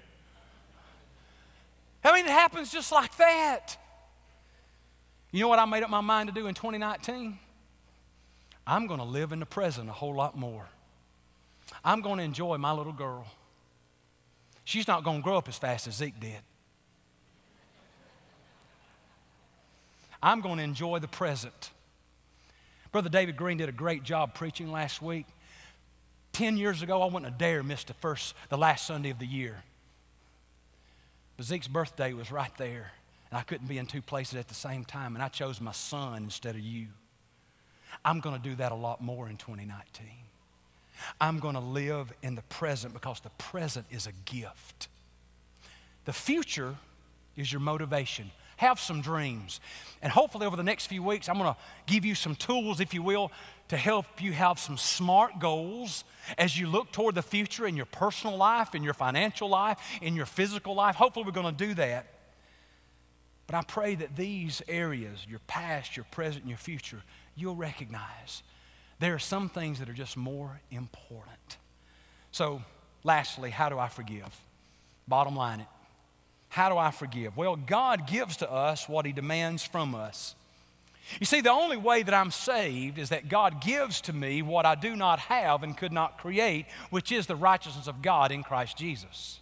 I 2.04 2.16
mean, 2.16 2.26
it 2.26 2.32
happens 2.32 2.72
just 2.72 2.92
like 2.92 3.16
that. 3.18 3.78
You 5.32 5.42
know 5.42 5.48
what 5.48 5.60
I 5.60 5.66
made 5.66 5.84
up 5.84 5.90
my 5.90 6.02
mind 6.02 6.30
to 6.30 6.34
do 6.34 6.48
in 6.48 6.56
2019? 6.56 7.38
I'm 8.66 8.88
going 8.88 9.00
to 9.00 9.06
live 9.06 9.32
in 9.32 9.40
the 9.40 9.46
present 9.46 9.90
a 9.90 9.94
whole 9.94 10.16
lot 10.16 10.38
more. 10.38 10.68
I'm 11.84 12.02
going 12.02 12.18
to 12.18 12.24
enjoy 12.24 12.58
my 12.58 12.72
little 12.72 12.94
girl. 12.94 13.28
She's 14.64 14.88
not 14.88 15.04
going 15.04 15.18
to 15.18 15.24
grow 15.24 15.38
up 15.38 15.48
as 15.48 15.58
fast 15.58 15.88
as 15.88 15.96
Zeke 15.96 16.20
did. 16.20 16.40
I'm 20.22 20.42
going 20.42 20.58
to 20.58 20.64
enjoy 20.64 21.00
the 21.00 21.08
present. 21.08 21.72
Brother 22.92 23.10
David 23.10 23.38
Green 23.38 23.58
did 23.58 23.70
a 23.70 23.74
great 23.74 24.04
job 24.04 24.34
preaching 24.34 24.72
last 24.72 25.02
week. 25.02 25.26
Ten 26.32 26.58
years 26.58 26.82
ago, 26.82 27.02
I 27.02 27.06
wouldn't 27.06 27.26
have 27.26 27.38
dare 27.38 27.64
miss 27.64 27.84
the 27.84 27.94
first, 27.94 28.36
the 28.50 28.58
last 28.58 28.88
Sunday 28.88 29.10
of 29.10 29.20
the 29.20 29.26
year. 29.26 29.64
But 31.36 31.46
Zeke's 31.46 31.68
birthday 31.68 32.14
was 32.14 32.32
right 32.32 32.56
there, 32.58 32.92
and 33.30 33.38
I 33.38 33.44
couldn't 33.44 33.68
be 33.68 33.78
in 33.78 33.86
two 33.86 34.02
places 34.02 34.36
at 34.36 34.48
the 34.48 34.54
same 34.54 34.86
time, 34.86 35.16
and 35.16 35.24
I 35.24 35.28
chose 35.28 35.62
my 35.62 35.72
son 35.72 36.24
instead 36.24 36.56
of 36.56 36.62
you. 36.62 36.88
I'm 38.04 38.20
going 38.20 38.36
to 38.36 38.42
do 38.42 38.56
that 38.56 38.72
a 38.72 38.76
lot 38.76 39.02
more 39.02 39.30
in 39.30 39.38
2019. 39.38 40.08
I'm 41.22 41.40
going 41.40 41.54
to 41.54 41.60
live 41.60 42.12
in 42.24 42.36
the 42.36 42.42
present 42.44 42.94
because 42.94 43.20
the 43.20 43.30
present 43.32 43.86
is 43.92 44.08
a 44.08 44.12
gift. 44.26 44.88
The 46.06 46.14
future 46.14 46.76
is 47.36 47.52
your 47.52 47.62
motivation 47.62 48.32
have 48.58 48.80
some 48.80 49.02
dreams. 49.02 49.60
And 50.02 50.12
hopefully, 50.12 50.46
over 50.46 50.56
the 50.56 50.64
next 50.64 50.88
few 50.88 51.02
weeks, 51.02 51.30
I'm 51.30 51.38
going 51.38 51.54
to 51.54 51.60
give 51.86 52.06
you 52.06 52.14
some 52.14 52.36
tools, 52.36 52.80
if 52.80 52.94
you 52.94 53.02
will, 53.02 53.32
to 53.70 53.78
help 53.78 54.22
you 54.22 54.32
have 54.34 54.60
some 54.60 54.78
smart 54.78 55.40
goals 55.40 56.04
as 56.38 56.60
you 56.60 56.68
look 56.68 56.92
toward 56.92 57.16
the 57.16 57.22
future 57.22 57.66
in 57.66 57.76
your 57.76 57.86
personal 57.86 58.38
life, 58.38 58.76
in 58.76 58.84
your 58.84 58.94
financial 58.94 59.50
life, 59.50 59.78
in 60.02 60.16
your 60.16 60.26
physical 60.26 60.76
life. 60.76 60.96
Hopefully, 60.96 61.26
we're 61.26 61.32
going 61.32 61.56
to 61.56 61.66
do 61.66 61.74
that. 61.76 62.08
But 63.48 63.56
I 63.56 63.62
pray 63.62 63.96
that 63.96 64.16
these 64.16 64.62
areas, 64.68 65.26
your 65.28 65.40
past, 65.48 65.96
your 65.96 66.06
present, 66.12 66.44
and 66.44 66.50
your 66.50 66.58
future, 66.58 67.02
you'll 67.36 67.56
recognize 67.56 68.44
there 69.00 69.14
are 69.14 69.20
some 69.20 69.48
things 69.48 69.80
that 69.80 69.90
are 69.90 69.94
just 69.94 70.18
more 70.18 70.60
important. 70.70 71.58
So, 72.32 72.62
lastly, 73.04 73.52
how 73.52 73.70
do 73.70 73.80
I 73.80 73.88
forgive? 73.88 74.36
Bottom 75.08 75.36
line 75.36 75.62
it. 75.62 75.68
How 76.58 76.70
do 76.70 76.78
I 76.80 76.90
forgive? 76.90 77.38
Well, 77.38 77.56
God 77.56 78.08
gives 78.08 78.38
to 78.38 78.52
us 78.52 78.90
what 78.90 79.06
He 79.06 79.12
demands 79.12 79.64
from 79.64 79.94
us. 79.94 80.34
You 81.20 81.26
see, 81.28 81.40
the 81.40 81.52
only 81.52 81.78
way 81.78 82.02
that 82.02 82.16
I'm 82.16 82.32
saved 82.32 82.98
is 82.98 83.10
that 83.10 83.30
God 83.30 83.62
gives 83.62 84.02
to 84.02 84.12
me 84.12 84.42
what 84.42 84.66
I 84.66 84.74
do 84.74 84.96
not 84.96 85.20
have 85.20 85.62
and 85.62 85.78
could 85.78 85.92
not 85.92 86.18
create, 86.18 86.66
which 86.90 87.12
is 87.12 87.28
the 87.28 87.36
righteousness 87.36 87.86
of 87.86 88.02
God 88.02 88.32
in 88.32 88.42
Christ 88.42 88.76
Jesus. 88.76 89.40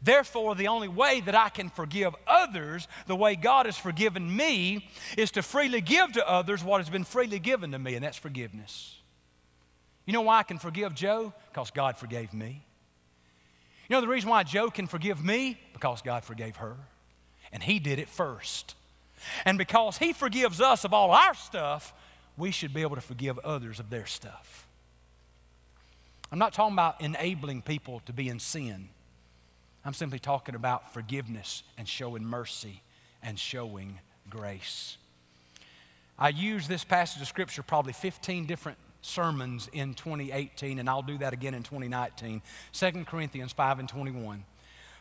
Therefore, 0.00 0.54
the 0.54 0.68
only 0.68 0.86
way 0.86 1.20
that 1.20 1.34
I 1.34 1.48
can 1.48 1.68
forgive 1.68 2.14
others 2.28 2.86
the 3.08 3.16
way 3.16 3.34
God 3.34 3.66
has 3.66 3.76
forgiven 3.76 4.36
me 4.36 4.88
is 5.16 5.32
to 5.32 5.42
freely 5.42 5.80
give 5.80 6.12
to 6.12 6.30
others 6.30 6.62
what 6.62 6.80
has 6.80 6.88
been 6.88 7.02
freely 7.02 7.40
given 7.40 7.72
to 7.72 7.78
me, 7.80 7.96
and 7.96 8.04
that's 8.04 8.16
forgiveness. 8.16 8.94
You 10.06 10.12
know 10.12 10.22
why 10.22 10.38
I 10.38 10.42
can 10.44 10.60
forgive 10.60 10.94
Joe? 10.94 11.32
Because 11.50 11.72
God 11.72 11.98
forgave 11.98 12.32
me. 12.32 12.62
You 13.88 13.96
know 13.96 14.02
the 14.02 14.08
reason 14.08 14.28
why 14.28 14.42
Joe 14.42 14.70
can 14.70 14.86
forgive 14.86 15.24
me? 15.24 15.58
Because 15.78 16.02
God 16.02 16.24
forgave 16.24 16.56
her. 16.56 16.76
And 17.52 17.62
He 17.62 17.78
did 17.78 17.98
it 17.98 18.08
first. 18.08 18.74
And 19.44 19.56
because 19.56 19.98
He 19.98 20.12
forgives 20.12 20.60
us 20.60 20.84
of 20.84 20.92
all 20.92 21.12
our 21.12 21.34
stuff, 21.34 21.94
we 22.36 22.50
should 22.50 22.74
be 22.74 22.82
able 22.82 22.96
to 22.96 23.02
forgive 23.02 23.38
others 23.40 23.78
of 23.80 23.90
their 23.90 24.06
stuff. 24.06 24.66
I'm 26.30 26.38
not 26.38 26.52
talking 26.52 26.74
about 26.74 27.00
enabling 27.00 27.62
people 27.62 28.02
to 28.06 28.12
be 28.12 28.28
in 28.28 28.38
sin. 28.38 28.88
I'm 29.84 29.94
simply 29.94 30.18
talking 30.18 30.54
about 30.54 30.92
forgiveness 30.92 31.62
and 31.78 31.88
showing 31.88 32.24
mercy 32.24 32.82
and 33.22 33.38
showing 33.38 33.98
grace. 34.28 34.96
I 36.18 36.30
use 36.30 36.66
this 36.66 36.84
passage 36.84 37.22
of 37.22 37.28
Scripture 37.28 37.62
probably 37.62 37.92
15 37.92 38.46
different 38.46 38.76
sermons 39.00 39.68
in 39.72 39.94
2018, 39.94 40.78
and 40.78 40.90
I'll 40.90 41.02
do 41.02 41.18
that 41.18 41.32
again 41.32 41.54
in 41.54 41.62
2019. 41.62 42.42
2 42.72 43.04
Corinthians 43.04 43.52
5 43.52 43.78
and 43.78 43.88
21. 43.88 44.44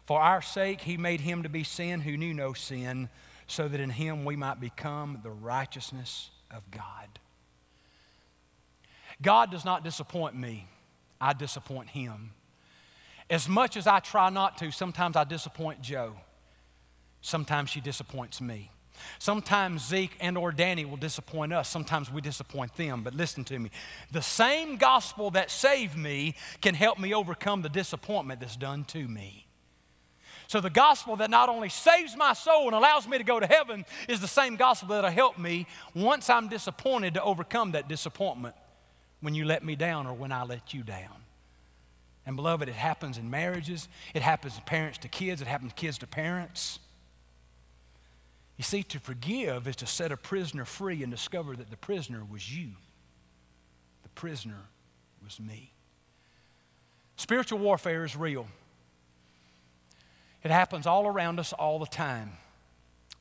For 0.08 0.22
our 0.22 0.42
sake, 0.42 0.82
he 0.82 0.96
made 0.96 1.20
him 1.20 1.44
to 1.44 1.50
be 1.50 1.66
sin 1.66 2.00
who 2.00 2.16
knew 2.16 2.34
no 2.34 2.54
sin, 2.54 3.10
so 3.46 3.68
that 3.68 3.80
in 3.80 3.90
him 3.90 4.24
we 4.24 4.38
might 4.38 4.60
become 4.60 5.20
the 5.22 5.30
righteousness 5.30 6.32
of 6.50 6.70
God. 6.72 7.20
God 9.22 9.52
does 9.52 9.66
not 9.66 9.84
disappoint 9.84 10.36
me, 10.36 10.68
I 11.20 11.34
disappoint 11.34 11.90
him. 11.90 12.32
As 13.30 13.50
much 13.50 13.76
as 13.76 13.86
I 13.86 14.00
try 14.00 14.30
not 14.30 14.58
to, 14.60 14.72
sometimes 14.72 15.18
I 15.18 15.26
disappoint 15.26 15.82
Joe. 15.82 16.14
Sometimes 17.20 17.70
she 17.70 17.82
disappoints 17.82 18.40
me. 18.40 18.72
Sometimes 19.20 19.86
Zeke 19.86 20.16
and 20.22 20.38
or 20.38 20.54
Danny 20.54 20.86
will 20.86 20.98
disappoint 20.98 21.52
us. 21.52 21.68
Sometimes 21.68 22.12
we 22.12 22.22
disappoint 22.22 22.76
them. 22.78 23.04
But 23.04 23.14
listen 23.14 23.44
to 23.46 23.60
me. 23.60 23.72
The 24.12 24.22
same 24.22 24.78
gospel 24.78 25.32
that 25.32 25.52
saved 25.52 25.98
me 25.98 26.36
can 26.62 26.74
help 26.74 26.98
me 26.98 27.14
overcome 27.14 27.62
the 27.62 27.70
disappointment 27.70 28.40
that's 28.40 28.56
done 28.56 28.86
to 28.86 29.08
me. 29.08 29.47
So 30.48 30.62
the 30.62 30.70
gospel 30.70 31.18
that 31.18 31.30
not 31.30 31.50
only 31.50 31.68
saves 31.68 32.16
my 32.16 32.32
soul 32.32 32.68
and 32.68 32.76
allows 32.76 33.06
me 33.08 33.18
to 33.18 33.24
go 33.24 33.40
to 33.40 33.46
heaven 33.46 33.86
is 34.08 34.22
the 34.22 34.28
same 34.28 34.56
gospel 34.56 34.90
that'll 34.90 35.12
help 35.12 35.38
me 35.38 35.68
once 35.94 36.30
I'm 36.30 36.48
disappointed 36.48 37.16
to 37.16 37.24
overcome 37.24 37.74
that 37.74 37.90
disappointment 37.90 38.56
when 39.20 39.36
you 39.36 39.44
let 39.44 39.64
me 39.64 39.76
down 39.76 40.08
or 40.08 40.14
when 40.14 40.32
I 40.32 40.44
let 40.44 40.74
you 40.74 40.84
down. 40.84 41.16
And 42.26 42.36
beloved, 42.36 42.70
it 42.70 42.76
happens 42.76 43.18
in 43.18 43.30
marriages, 43.30 43.88
it 44.14 44.22
happens 44.22 44.56
in 44.56 44.62
parents 44.64 44.98
to 45.00 45.10
kids, 45.10 45.42
it 45.42 45.48
happens 45.48 45.74
kids 45.76 45.98
to 46.00 46.08
parents. 46.08 46.80
You 48.58 48.64
see, 48.64 48.84
to 48.84 49.00
forgive 49.00 49.68
is 49.68 49.76
to 49.78 49.86
set 49.86 50.12
a 50.12 50.18
prisoner 50.18 50.66
free 50.66 51.04
and 51.04 51.12
discover 51.12 51.56
that 51.56 51.70
the 51.70 51.78
prisoner 51.78 52.24
was 52.30 52.56
you. 52.56 52.72
The 54.04 54.10
prisoner 54.10 54.66
was 55.24 55.40
me. 55.40 55.72
Spiritual 57.18 57.60
warfare 57.60 58.04
is 58.04 58.16
real. 58.16 58.48
It 60.44 60.52
happens 60.52 60.86
all 60.88 61.08
around 61.08 61.40
us 61.40 61.54
all 61.54 61.80
the 61.80 61.86
time. 61.86 62.34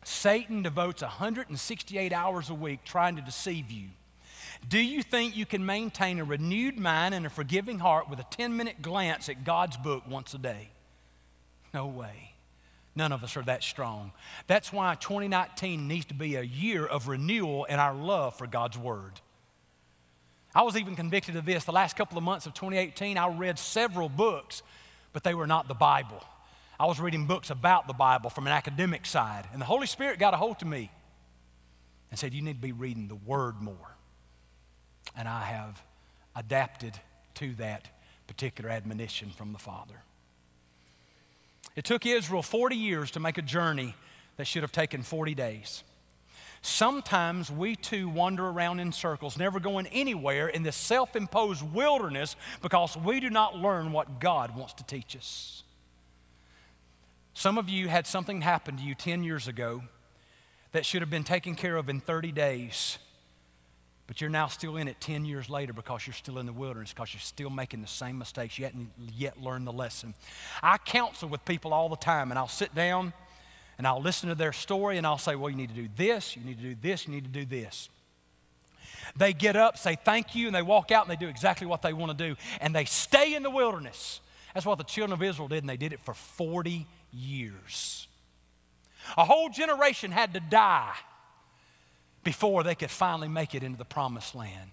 Satan 0.05 0.63
devotes 0.63 1.03
168 1.03 2.13
hours 2.13 2.49
a 2.49 2.55
week 2.55 2.85
trying 2.85 3.17
to 3.17 3.23
deceive 3.23 3.71
you. 3.71 3.89
Do 4.69 4.79
you 4.79 5.03
think 5.03 5.37
you 5.37 5.47
can 5.47 5.67
maintain 5.67 6.19
a 6.19 6.25
renewed 6.25 6.79
mind 6.79 7.15
and 7.15 7.27
a 7.27 7.31
forgiving 7.31 7.79
heart 7.79 8.09
with 8.09 8.21
a 8.21 8.27
10 8.31 8.57
minute 8.57 8.83
glance 8.83 9.29
at 9.29 9.45
God's 9.45 9.77
book 9.77 10.05
once 10.09 10.35
a 10.35 10.39
day? 10.39 10.71
No 11.75 11.87
way. 11.87 12.35
None 12.95 13.13
of 13.13 13.23
us 13.23 13.37
are 13.37 13.43
that 13.43 13.63
strong. 13.63 14.13
That's 14.47 14.73
why 14.73 14.95
2019 14.95 15.87
needs 15.87 16.07
to 16.07 16.15
be 16.15 16.37
a 16.37 16.43
year 16.43 16.87
of 16.87 17.09
renewal 17.09 17.65
in 17.67 17.79
our 17.79 17.95
love 17.95 18.37
for 18.37 18.47
God's 18.47 18.79
Word. 18.79 19.21
I 20.55 20.63
was 20.63 20.77
even 20.77 20.97
convicted 20.97 21.37
of 21.37 21.45
this. 21.45 21.65
The 21.65 21.73
last 21.73 21.97
couple 21.97 22.17
of 22.17 22.25
months 22.25 22.47
of 22.47 22.55
2018, 22.55 23.19
I 23.19 23.29
read 23.29 23.59
several 23.59 24.09
books, 24.09 24.63
but 25.13 25.23
they 25.23 25.35
were 25.35 25.47
not 25.47 25.69
the 25.69 25.75
Bible. 25.75 26.25
I 26.79 26.87
was 26.87 27.01
reading 27.01 27.27
books 27.27 27.51
about 27.51 27.87
the 27.87 27.95
Bible 27.95 28.31
from 28.31 28.47
an 28.47 28.53
academic 28.53 29.07
side, 29.07 29.49
and 29.53 29.61
the 29.61 29.67
Holy 29.67 29.87
Spirit 29.87 30.19
got 30.19 30.35
a 30.35 30.37
hold 30.37 30.61
of 30.61 30.69
me 30.69 30.91
and 32.11 32.19
said, 32.19 32.35
You 32.35 32.43
need 32.43 32.55
to 32.55 32.61
be 32.61 32.73
reading 32.73 33.09
the 33.09 33.15
Word 33.15 33.61
more 33.61 33.97
and 35.17 35.29
I 35.29 35.43
have 35.43 35.83
adapted 36.35 36.99
to 37.35 37.55
that 37.55 37.89
particular 38.27 38.71
admonition 38.71 39.31
from 39.31 39.53
the 39.53 39.59
Father. 39.59 40.03
It 41.75 41.85
took 41.85 42.07
Israel 42.07 42.43
40 42.43 42.77
years 42.77 43.11
to 43.13 43.21
make 43.21 43.39
a 43.39 43.43
journey 43.43 43.95
that 44.37 44.47
should 44.47 44.63
have 44.63 44.73
taken 44.73 45.03
40 45.03 45.35
days. 45.35 45.85
Sometimes 46.63 47.51
we 47.51 47.77
too 47.77 48.09
wander 48.09 48.47
around 48.47 48.81
in 48.81 48.93
circles, 48.93 49.39
never 49.39 49.61
going 49.61 49.87
anywhere 49.89 50.49
in 50.49 50.63
this 50.63 50.77
self 50.77 51.15
imposed 51.15 51.63
wilderness 51.63 52.35
because 52.61 52.97
we 52.97 53.21
do 53.21 53.31
not 53.31 53.57
learn 53.57 53.93
what 53.93 54.21
God 54.21 54.57
wants 54.57 54.75
to 54.75 54.85
teach 54.85 55.17
us. 55.17 55.63
Some 57.37 57.59
of 57.59 57.69
you 57.69 57.89
had 57.89 58.07
something 58.07 58.41
happen 58.41 58.79
to 58.79 58.83
you 58.83 58.95
10 58.95 59.23
years 59.23 59.47
ago 59.47 59.83
that 60.73 60.87
should 60.87 61.03
have 61.03 61.11
been 61.11 61.23
taken 61.23 61.55
care 61.55 61.77
of 61.77 61.91
in 61.91 62.01
30 62.01 62.33
days. 62.33 62.97
But 64.07 64.23
you're 64.23 64.31
now 64.31 64.47
still 64.47 64.79
in 64.79 64.89
it 64.89 65.03
10 65.03 65.27
years 65.27 65.51
later 65.51 65.75
because 65.75 66.07
you're 66.07 66.15
still 66.15 66.39
in 66.39 66.47
the 66.47 66.53
wilderness, 66.55 66.95
because 66.95 67.13
you're 67.13 67.21
still 67.21 67.51
making 67.51 67.83
the 67.83 67.89
same 67.89 68.17
mistakes. 68.17 68.59
You 68.59 68.65
haven't 68.65 68.91
yet 69.15 69.39
learned 69.39 69.67
the 69.67 69.73
lesson. 69.73 70.15
I 70.63 70.79
counsel 70.79 71.29
with 71.29 71.45
people 71.45 71.75
all 71.75 71.91
the 71.91 71.97
time, 71.97 72.33
and 72.33 72.39
I'll 72.39 72.49
sit 72.49 72.75
down 72.75 73.13
and 73.77 73.87
I'll 73.87 74.01
listen 74.01 74.31
to 74.31 74.35
their 74.35 74.55
story 74.55 74.97
and 74.97 75.07
I'll 75.07 75.19
say, 75.19 75.37
Well, 75.37 75.51
you 75.51 75.57
need 75.57 75.69
to 75.69 75.75
do 75.75 75.91
this, 75.95 76.37
you 76.37 76.43
need 76.43 76.57
to 76.57 76.65
do 76.65 76.77
this, 76.81 77.07
you 77.07 77.13
need 77.13 77.25
to 77.25 77.31
do 77.31 77.45
this. 77.45 77.91
They 79.15 79.35
get 79.35 79.57
up, 79.57 79.77
say 79.77 79.99
thank 80.03 80.35
you, 80.35 80.47
and 80.47 80.57
they 80.57 80.63
walk 80.63 80.91
out 80.91 81.07
and 81.07 81.11
they 81.11 81.23
do 81.23 81.29
exactly 81.29 81.67
what 81.67 81.83
they 81.83 81.93
want 81.93 82.17
to 82.17 82.29
do. 82.29 82.35
And 82.63 82.75
they 82.75 82.87
stay 82.87 83.35
in 83.35 83.43
the 83.43 83.51
wilderness. 83.51 84.23
That's 84.55 84.65
what 84.65 84.79
the 84.79 84.85
children 84.85 85.13
of 85.13 85.23
Israel 85.23 85.49
did, 85.49 85.63
and 85.63 85.69
they 85.69 85.77
did 85.77 85.93
it 85.93 86.01
for 86.01 86.15
40 86.15 86.87
years. 87.17 88.07
A 89.17 89.25
whole 89.25 89.49
generation 89.49 90.11
had 90.11 90.35
to 90.35 90.41
die 90.41 90.95
before 92.25 92.63
they 92.63 92.75
could 92.75 92.91
finally 92.91 93.29
make 93.29 93.55
it 93.55 93.63
into 93.63 93.79
the 93.79 93.85
promised 93.85 94.35
land. 94.35 94.71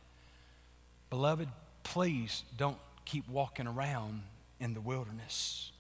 Beloved, 1.10 1.48
please 1.84 2.44
don't 2.58 2.78
keep 3.06 3.30
walking 3.30 3.68
around 3.68 4.24
in 4.60 4.74
the 4.74 4.82
wilderness. 4.82 5.72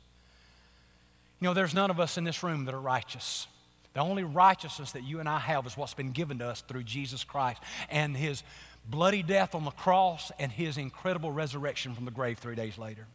You 1.39 1.47
know, 1.47 1.53
there's 1.53 1.73
none 1.73 1.89
of 1.89 1.99
us 1.99 2.17
in 2.17 2.23
this 2.23 2.43
room 2.43 2.65
that 2.65 2.73
are 2.73 2.79
righteous. 2.79 3.47
The 3.93 3.99
only 3.99 4.23
righteousness 4.23 4.91
that 4.93 5.03
you 5.03 5.19
and 5.19 5.27
I 5.27 5.39
have 5.39 5.65
is 5.65 5.75
what's 5.75 5.93
been 5.93 6.11
given 6.11 6.39
to 6.39 6.47
us 6.47 6.61
through 6.61 6.83
Jesus 6.83 7.23
Christ 7.23 7.61
and 7.89 8.15
his 8.15 8.43
bloody 8.87 9.23
death 9.23 9.55
on 9.55 9.65
the 9.65 9.71
cross 9.71 10.31
and 10.39 10.51
his 10.51 10.77
incredible 10.77 11.31
resurrection 11.31 11.95
from 11.95 12.05
the 12.05 12.11
grave 12.11 12.39
three 12.39 12.55
days 12.55 12.77
later. 12.77 13.07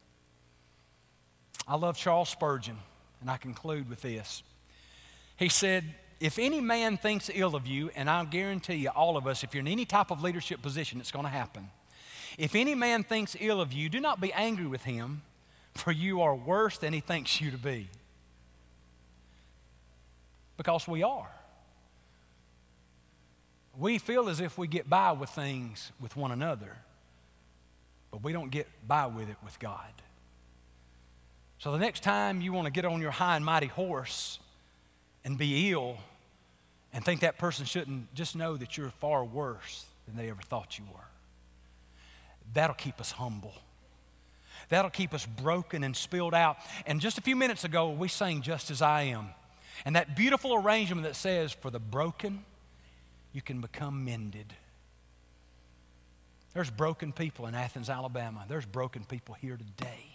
I 1.67 1.77
love 1.77 1.97
Charles 1.97 2.29
Spurgeon, 2.29 2.77
and 3.21 3.31
I 3.31 3.37
conclude 3.37 3.89
with 3.89 4.03
this. 4.03 4.43
He 5.37 5.49
said, 5.49 5.85
if 6.21 6.39
any 6.39 6.61
man 6.61 6.97
thinks 6.97 7.31
ill 7.33 7.55
of 7.55 7.67
you, 7.67 7.91
and 7.95 8.11
I'll 8.11 8.27
guarantee 8.27 8.75
you, 8.75 8.89
all 8.89 9.17
of 9.17 9.27
us, 9.27 9.45
if 9.45 9.55
you're 9.55 9.61
in 9.61 9.69
any 9.69 9.85
type 9.85 10.11
of 10.11 10.23
leadership 10.23 10.63
position, 10.63 11.01
it's 11.01 11.13
going 11.13 11.25
to 11.25 11.31
happen. 11.31 11.69
If 12.37 12.55
any 12.55 12.75
man 12.75 13.05
thinks 13.05 13.37
ill 13.39 13.61
of 13.61 13.73
you, 13.73 13.89
do 13.89 14.01
not 14.01 14.21
be 14.21 14.33
angry 14.33 14.67
with 14.67 14.83
him, 14.83 15.23
for 15.75 15.93
you 15.93 16.23
are 16.23 16.35
worse 16.35 16.79
than 16.79 16.93
he 16.93 17.01
thinks 17.01 17.41
you 17.41 17.51
to 17.53 17.59
be. 17.59 17.89
Because 20.57 20.89
we 20.89 21.05
are. 21.05 21.31
We 23.79 23.99
feel 23.99 24.29
as 24.29 24.41
if 24.41 24.59
we 24.59 24.67
get 24.67 24.91
by 24.91 25.13
with 25.13 25.31
things 25.31 25.93
with 26.01 26.17
one 26.17 26.33
another, 26.33 26.77
but 28.11 28.25
we 28.25 28.33
don't 28.33 28.51
get 28.51 28.67
by 28.87 29.07
with 29.07 29.31
it 29.31 29.37
with 29.45 29.57
God. 29.61 29.93
So 31.59 31.73
the 31.73 31.79
next 31.79 32.03
time 32.03 32.41
you 32.41 32.53
want 32.53 32.67
to 32.67 32.71
get 32.71 32.85
on 32.85 33.01
your 33.01 33.11
high 33.11 33.37
and 33.37 33.45
mighty 33.45 33.67
horse 33.67 34.39
and 35.25 35.37
be 35.37 35.71
ill 35.71 35.99
and 36.93 37.05
think 37.05 37.21
that 37.21 37.37
person 37.37 37.67
shouldn't, 37.67 38.15
just 38.15 38.37
know 38.37 38.57
that 38.57 38.77
you're 38.77 38.91
far 38.91 39.25
worse 39.25 39.85
than 40.07 40.17
they 40.17 40.31
ever 40.31 40.41
thought 40.43 40.79
you 40.79 40.85
were. 40.93 41.01
That'll 42.55 42.77
keep 42.77 43.01
us 43.01 43.11
humble. 43.13 43.55
That'll 44.69 44.91
keep 44.91 45.13
us 45.13 45.27
broken 45.27 45.83
and 45.83 45.97
spilled 45.97 46.35
out. 46.35 46.59
And 46.87 47.01
just 47.01 47.19
a 47.19 47.21
few 47.21 47.37
minutes 47.37 47.65
ago, 47.65 47.91
we 47.91 48.09
sang 48.09 48.43
Just 48.43 48.71
As 48.71 48.81
I 48.81 49.03
Am. 49.03 49.29
And 49.85 49.97
that 49.97 50.17
beautiful 50.17 50.55
arrangement 50.55 51.05
that 51.05 51.17
says, 51.17 51.53
For 51.53 51.71
the 51.71 51.79
broken, 51.79 52.45
you 53.33 53.43
can 53.43 53.61
become 53.61 54.05
mended. 54.05 54.53
There's 56.55 56.71
broken 56.71 57.13
people 57.13 57.47
in 57.47 57.55
Athens, 57.55 57.91
Alabama. 57.91 58.45
There's 58.49 58.67
broken 58.67 59.05
people 59.05 59.35
here 59.35 59.57
today. 59.57 60.08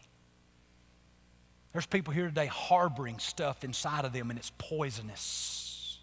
There's 1.73 1.87
people 1.87 2.13
here 2.13 2.27
today 2.27 2.45
harboring 2.45 3.19
stuff 3.19 3.63
inside 3.63 4.05
of 4.05 4.13
them 4.13 4.29
and 4.29 4.37
it's 4.37 4.51
poisonous. 4.57 5.99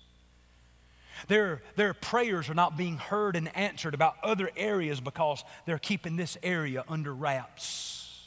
Their, 1.29 1.63
their 1.77 1.95
prayers 1.95 2.49
are 2.51 2.55
not 2.55 2.77
being 2.77 2.97
heard 2.97 3.37
and 3.37 3.55
answered 3.57 3.95
about 3.95 4.17
other 4.23 4.51
areas 4.57 5.01
because 5.01 5.45
they're 5.67 5.79
keeping 5.79 6.17
this 6.17 6.37
area 6.43 6.85
under 6.89 7.15
wraps. 7.15 8.27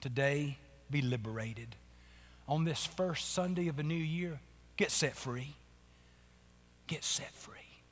Today, 0.00 0.56
be 0.90 1.02
liberated. 1.02 1.76
On 2.48 2.64
this 2.64 2.86
first 2.86 3.32
Sunday 3.32 3.68
of 3.68 3.78
a 3.78 3.82
new 3.82 3.94
year, 3.94 4.40
get 4.76 4.90
set 4.90 5.16
free. 5.16 5.56
Get 6.86 7.02
set 7.02 7.32
free. 7.32 7.65